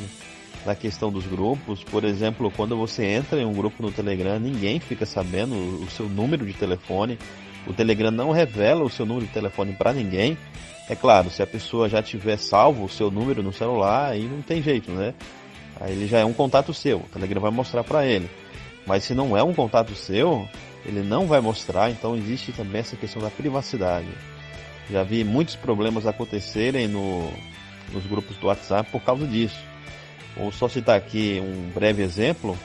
da 0.65 0.75
questão 0.75 1.11
dos 1.11 1.27
grupos. 1.27 1.83
Por 1.83 2.05
exemplo, 2.05 2.51
quando 2.51 2.77
você 2.77 3.05
entra 3.05 3.41
em 3.41 3.45
um 3.45 3.53
grupo 3.53 3.83
no 3.83 3.91
Telegram, 3.91 4.39
ninguém 4.39 4.81
fica 4.81 5.07
sabendo 5.07 5.55
o 5.55 5.89
seu 5.91 6.09
número 6.09 6.45
de 6.45 6.53
telefone. 6.53 7.19
O 7.67 7.73
Telegram 7.73 8.11
não 8.11 8.31
revela 8.31 8.85
o 8.85 8.91
seu 8.91 9.07
número 9.07 9.27
de 9.27 9.33
telefone 9.33 9.73
para 9.73 9.93
ninguém. 9.93 10.37
É 10.89 10.95
claro, 10.95 11.31
se 11.31 11.43
a 11.43 11.47
pessoa 11.47 11.89
já 11.89 12.03
tiver 12.03 12.39
salvo 12.39 12.85
o 12.85 12.89
seu 12.89 13.11
número 13.11 13.43
no 13.43 13.53
celular, 13.53 14.13
aí 14.13 14.25
não 14.25 14.41
tem 14.41 14.63
jeito, 14.63 14.91
né? 14.91 15.15
Aí 15.81 15.93
ele 15.93 16.07
já 16.07 16.19
é 16.19 16.25
um 16.25 16.33
contato 16.33 16.75
seu, 16.75 16.99
o 16.99 17.09
Telegram 17.13 17.41
vai 17.41 17.51
mostrar 17.51 17.85
para 17.85 18.05
ele. 18.05 18.29
Mas 18.87 19.05
se 19.05 19.15
não 19.15 19.37
é 19.37 19.43
um 19.43 19.55
contato 19.55 19.95
seu, 19.95 20.49
ele 20.85 21.03
não 21.03 21.27
vai 21.27 21.41
mostrar, 21.41 21.91
então 21.91 22.17
existe 22.17 22.53
também 22.53 22.81
essa 22.81 22.97
questão 22.97 23.21
da 23.21 23.31
privacidade. 23.31 24.09
Já 24.91 25.03
vi 25.03 25.23
muitos 25.23 25.55
problemas 25.55 26.07
acontecerem 26.07 26.89
no, 26.89 27.31
nos 27.93 28.07
grupos 28.07 28.37
do 28.39 28.47
WhatsApp 28.47 28.91
por 28.91 29.03
causa 29.03 29.27
disso. 29.27 29.59
Vou 30.37 30.51
só 30.51 30.69
citar 30.69 30.97
aqui 30.97 31.43
um 31.43 31.71
breve 31.75 32.03
exemplo. 32.03 32.57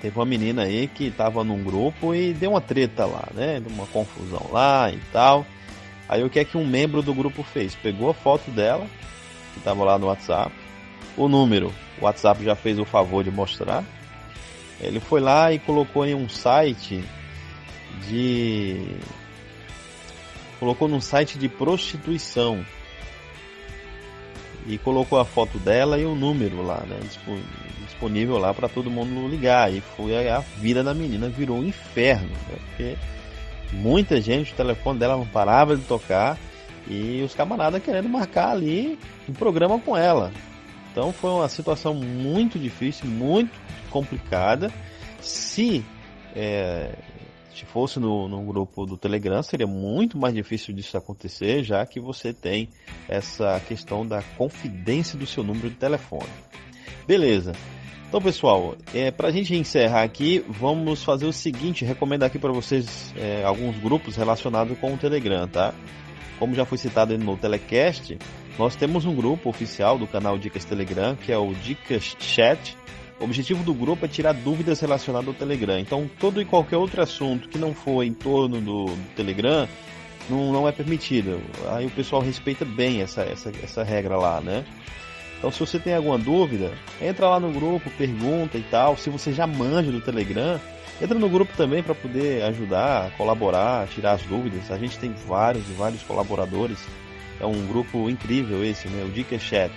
Teve 0.00 0.18
uma 0.18 0.24
menina 0.24 0.62
aí 0.62 0.86
que 0.86 1.08
estava 1.08 1.44
num 1.44 1.62
grupo 1.62 2.14
e 2.14 2.32
deu 2.32 2.52
uma 2.52 2.60
treta 2.60 3.04
lá, 3.04 3.28
né? 3.34 3.60
Deu 3.60 3.74
uma 3.74 3.86
confusão 3.86 4.46
lá 4.52 4.90
e 4.90 4.98
tal. 5.12 5.44
Aí 6.08 6.22
o 6.22 6.30
que 6.30 6.38
é 6.38 6.44
que 6.44 6.56
um 6.56 6.66
membro 6.66 7.02
do 7.02 7.12
grupo 7.12 7.42
fez? 7.42 7.74
Pegou 7.74 8.08
a 8.08 8.14
foto 8.14 8.50
dela, 8.50 8.86
que 9.52 9.58
estava 9.58 9.84
lá 9.84 9.98
no 9.98 10.06
WhatsApp, 10.06 10.52
o 11.16 11.28
número, 11.28 11.72
o 12.00 12.04
WhatsApp 12.04 12.44
já 12.44 12.54
fez 12.54 12.78
o 12.78 12.84
favor 12.84 13.24
de 13.24 13.30
mostrar. 13.30 13.84
Ele 14.80 15.00
foi 15.00 15.20
lá 15.20 15.52
e 15.52 15.58
colocou 15.58 16.04
em 16.04 16.14
um 16.14 16.28
site 16.28 17.02
de. 18.08 18.96
colocou 20.60 20.88
num 20.88 21.00
site 21.00 21.38
de 21.38 21.48
prostituição. 21.48 22.64
E 24.68 24.76
colocou 24.78 25.20
a 25.20 25.24
foto 25.24 25.58
dela 25.58 25.96
e 25.96 26.04
o 26.04 26.14
número 26.16 26.60
lá, 26.60 26.82
né? 26.88 26.98
Disponível 27.84 28.36
lá 28.36 28.52
para 28.52 28.68
todo 28.68 28.90
mundo 28.90 29.28
ligar. 29.28 29.72
E 29.72 29.80
foi 29.80 30.28
a 30.28 30.40
vida 30.40 30.82
da 30.82 30.92
menina 30.92 31.28
virou 31.28 31.58
um 31.58 31.64
inferno, 31.64 32.28
né? 32.28 32.58
Porque 32.66 32.96
muita 33.72 34.20
gente, 34.20 34.52
o 34.52 34.56
telefone 34.56 34.98
dela 34.98 35.16
não 35.16 35.26
parava 35.26 35.76
de 35.76 35.82
tocar 35.84 36.36
e 36.88 37.22
os 37.22 37.34
camaradas 37.34 37.82
querendo 37.82 38.08
marcar 38.08 38.50
ali 38.50 38.98
um 39.28 39.32
programa 39.32 39.78
com 39.78 39.96
ela. 39.96 40.32
Então 40.96 41.12
foi 41.12 41.28
uma 41.28 41.46
situação 41.46 41.92
muito 41.92 42.58
difícil, 42.58 43.06
muito 43.06 43.52
complicada. 43.90 44.72
Se, 45.20 45.84
é, 46.34 46.94
se 47.54 47.66
fosse 47.66 48.00
no, 48.00 48.26
no 48.26 48.42
grupo 48.46 48.86
do 48.86 48.96
Telegram, 48.96 49.42
seria 49.42 49.66
muito 49.66 50.16
mais 50.16 50.32
difícil 50.32 50.74
disso 50.74 50.96
acontecer, 50.96 51.62
já 51.62 51.84
que 51.84 52.00
você 52.00 52.32
tem 52.32 52.70
essa 53.06 53.60
questão 53.68 54.06
da 54.06 54.22
confidência 54.38 55.18
do 55.18 55.26
seu 55.26 55.44
número 55.44 55.68
de 55.68 55.76
telefone. 55.76 56.30
Beleza. 57.06 57.52
Então, 58.08 58.22
pessoal, 58.22 58.74
é, 58.94 59.10
para 59.10 59.28
a 59.28 59.30
gente 59.30 59.54
encerrar 59.54 60.02
aqui, 60.02 60.42
vamos 60.48 61.04
fazer 61.04 61.26
o 61.26 61.32
seguinte: 61.32 61.84
recomendo 61.84 62.22
aqui 62.22 62.38
para 62.38 62.52
vocês 62.52 63.12
é, 63.18 63.44
alguns 63.44 63.76
grupos 63.80 64.16
relacionados 64.16 64.78
com 64.78 64.94
o 64.94 64.96
Telegram, 64.96 65.46
tá? 65.46 65.74
Como 66.38 66.54
já 66.54 66.64
foi 66.64 66.78
citado 66.78 67.16
no 67.16 67.36
Telecast, 67.36 68.18
nós 68.58 68.76
temos 68.76 69.04
um 69.04 69.14
grupo 69.14 69.48
oficial 69.48 69.98
do 69.98 70.06
canal 70.06 70.38
Dicas 70.38 70.64
Telegram, 70.64 71.16
que 71.16 71.32
é 71.32 71.38
o 71.38 71.52
Dicas 71.54 72.16
Chat. 72.18 72.76
O 73.18 73.24
objetivo 73.24 73.62
do 73.62 73.72
grupo 73.72 74.04
é 74.04 74.08
tirar 74.08 74.32
dúvidas 74.32 74.80
relacionadas 74.80 75.28
ao 75.28 75.34
Telegram. 75.34 75.78
Então, 75.78 76.08
todo 76.20 76.40
e 76.40 76.44
qualquer 76.44 76.76
outro 76.76 77.00
assunto 77.00 77.48
que 77.48 77.58
não 77.58 77.74
for 77.74 78.02
em 78.02 78.12
torno 78.12 78.60
do, 78.60 78.86
do 78.86 79.14
Telegram 79.14 79.66
não, 80.28 80.52
não 80.52 80.68
é 80.68 80.72
permitido. 80.72 81.40
Aí 81.70 81.86
o 81.86 81.90
pessoal 81.90 82.20
respeita 82.20 82.64
bem 82.64 83.00
essa, 83.00 83.22
essa, 83.22 83.50
essa 83.62 83.82
regra 83.82 84.16
lá, 84.16 84.40
né? 84.40 84.64
Então, 85.38 85.50
se 85.50 85.60
você 85.60 85.78
tem 85.78 85.94
alguma 85.94 86.18
dúvida, 86.18 86.72
entra 87.00 87.28
lá 87.28 87.38
no 87.38 87.52
grupo, 87.52 87.90
pergunta 87.90 88.56
e 88.56 88.62
tal. 88.62 88.96
Se 88.96 89.10
você 89.10 89.32
já 89.32 89.46
manja 89.46 89.90
do 89.90 90.00
Telegram, 90.00 90.60
entra 91.00 91.18
no 91.18 91.28
grupo 91.28 91.52
também 91.56 91.82
para 91.82 91.94
poder 91.94 92.42
ajudar, 92.44 93.10
colaborar, 93.16 93.86
tirar 93.88 94.12
as 94.12 94.22
dúvidas. 94.22 94.70
A 94.70 94.78
gente 94.78 94.98
tem 94.98 95.12
vários 95.26 95.68
e 95.68 95.72
vários 95.72 96.02
colaboradores 96.02 96.78
é 97.40 97.46
um 97.46 97.66
grupo 97.66 98.08
incrível 98.08 98.64
esse, 98.64 98.88
né? 98.88 99.04
O 99.04 99.10
Dica 99.10 99.38
Chat. 99.38 99.72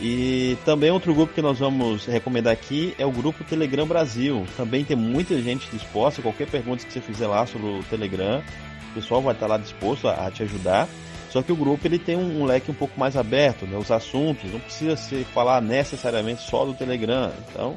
E 0.00 0.56
também 0.64 0.90
outro 0.90 1.14
grupo 1.14 1.34
que 1.34 1.42
nós 1.42 1.58
vamos 1.58 2.06
recomendar 2.06 2.52
aqui 2.52 2.94
é 2.98 3.04
o 3.04 3.10
grupo 3.10 3.44
Telegram 3.44 3.86
Brasil. 3.86 4.46
Também 4.56 4.84
tem 4.84 4.96
muita 4.96 5.40
gente 5.42 5.68
disposta. 5.70 6.22
Qualquer 6.22 6.46
pergunta 6.46 6.86
que 6.86 6.92
você 6.92 7.00
fizer 7.00 7.26
lá 7.26 7.44
sobre 7.44 7.68
o 7.68 7.82
Telegram, 7.82 8.42
o 8.90 8.94
pessoal 8.94 9.20
vai 9.20 9.34
estar 9.34 9.46
lá 9.46 9.58
disposto 9.58 10.08
a, 10.08 10.30
te 10.30 10.42
ajudar. 10.42 10.88
Só 11.28 11.42
que 11.42 11.52
o 11.52 11.56
grupo 11.56 11.86
ele 11.86 11.98
tem 11.98 12.16
um, 12.16 12.40
um, 12.40 12.44
leque 12.44 12.70
um 12.70 12.74
pouco 12.74 12.98
mais 12.98 13.14
aberto, 13.14 13.66
né? 13.66 13.76
Os 13.76 13.90
assuntos 13.90 14.50
não 14.50 14.58
precisa 14.58 14.96
se 14.96 15.22
falar 15.24 15.60
necessariamente 15.60 16.42
só 16.48 16.64
do 16.64 16.72
Telegram. 16.72 17.30
Então 17.50 17.76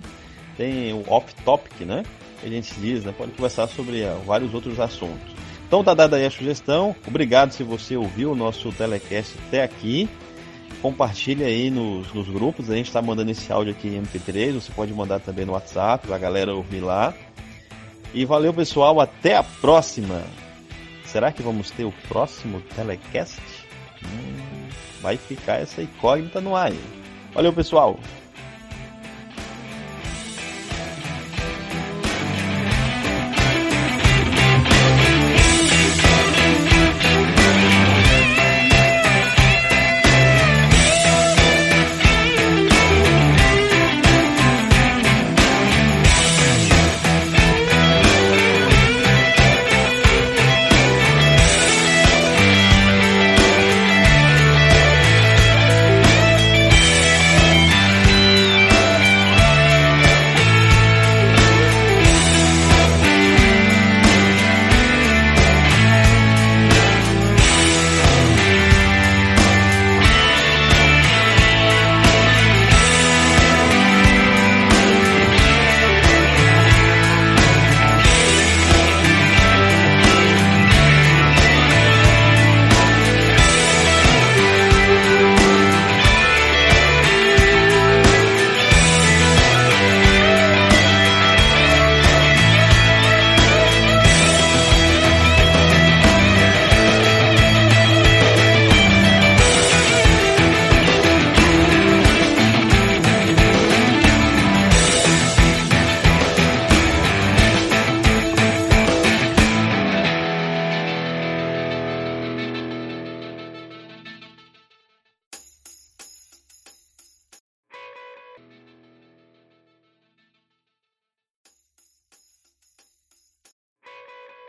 tem 0.57 0.93
o 0.93 1.03
off-topic, 1.07 1.81
né? 1.81 2.03
A 2.43 2.47
gente 2.47 2.73
diz, 2.79 3.03
né? 3.03 3.13
Pode 3.17 3.31
conversar 3.31 3.67
sobre 3.67 4.03
uh, 4.03 4.19
vários 4.25 4.53
outros 4.53 4.79
assuntos. 4.79 5.33
Então 5.67 5.83
tá 5.83 5.93
dada 5.93 6.17
aí 6.17 6.25
a 6.25 6.31
sugestão. 6.31 6.95
Obrigado 7.07 7.51
se 7.51 7.63
você 7.63 7.95
ouviu 7.95 8.31
o 8.31 8.35
nosso 8.35 8.71
telecast 8.71 9.35
até 9.47 9.63
aqui. 9.63 10.09
Compartilhe 10.81 11.43
aí 11.43 11.69
nos, 11.69 12.13
nos 12.13 12.27
grupos. 12.27 12.69
A 12.69 12.75
gente 12.75 12.87
está 12.87 13.01
mandando 13.01 13.31
esse 13.31 13.51
áudio 13.51 13.73
aqui 13.73 13.87
em 13.87 14.01
MP3. 14.01 14.53
Você 14.53 14.71
pode 14.71 14.93
mandar 14.93 15.19
também 15.19 15.45
no 15.45 15.53
WhatsApp 15.53 16.05
para 16.05 16.15
a 16.15 16.19
galera 16.19 16.53
ouvir 16.53 16.81
lá. 16.81 17.13
E 18.13 18.25
valeu, 18.25 18.53
pessoal. 18.53 18.99
Até 18.99 19.37
a 19.37 19.43
próxima. 19.43 20.21
Será 21.05 21.31
que 21.31 21.41
vamos 21.41 21.71
ter 21.71 21.85
o 21.85 21.93
próximo 22.07 22.61
telecast? 22.75 23.41
Hum, 24.03 24.67
vai 25.01 25.15
ficar 25.15 25.61
essa 25.61 25.81
incógnita 25.81 26.41
no 26.41 26.55
ar. 26.55 26.73
Valeu, 27.33 27.53
pessoal. 27.53 27.99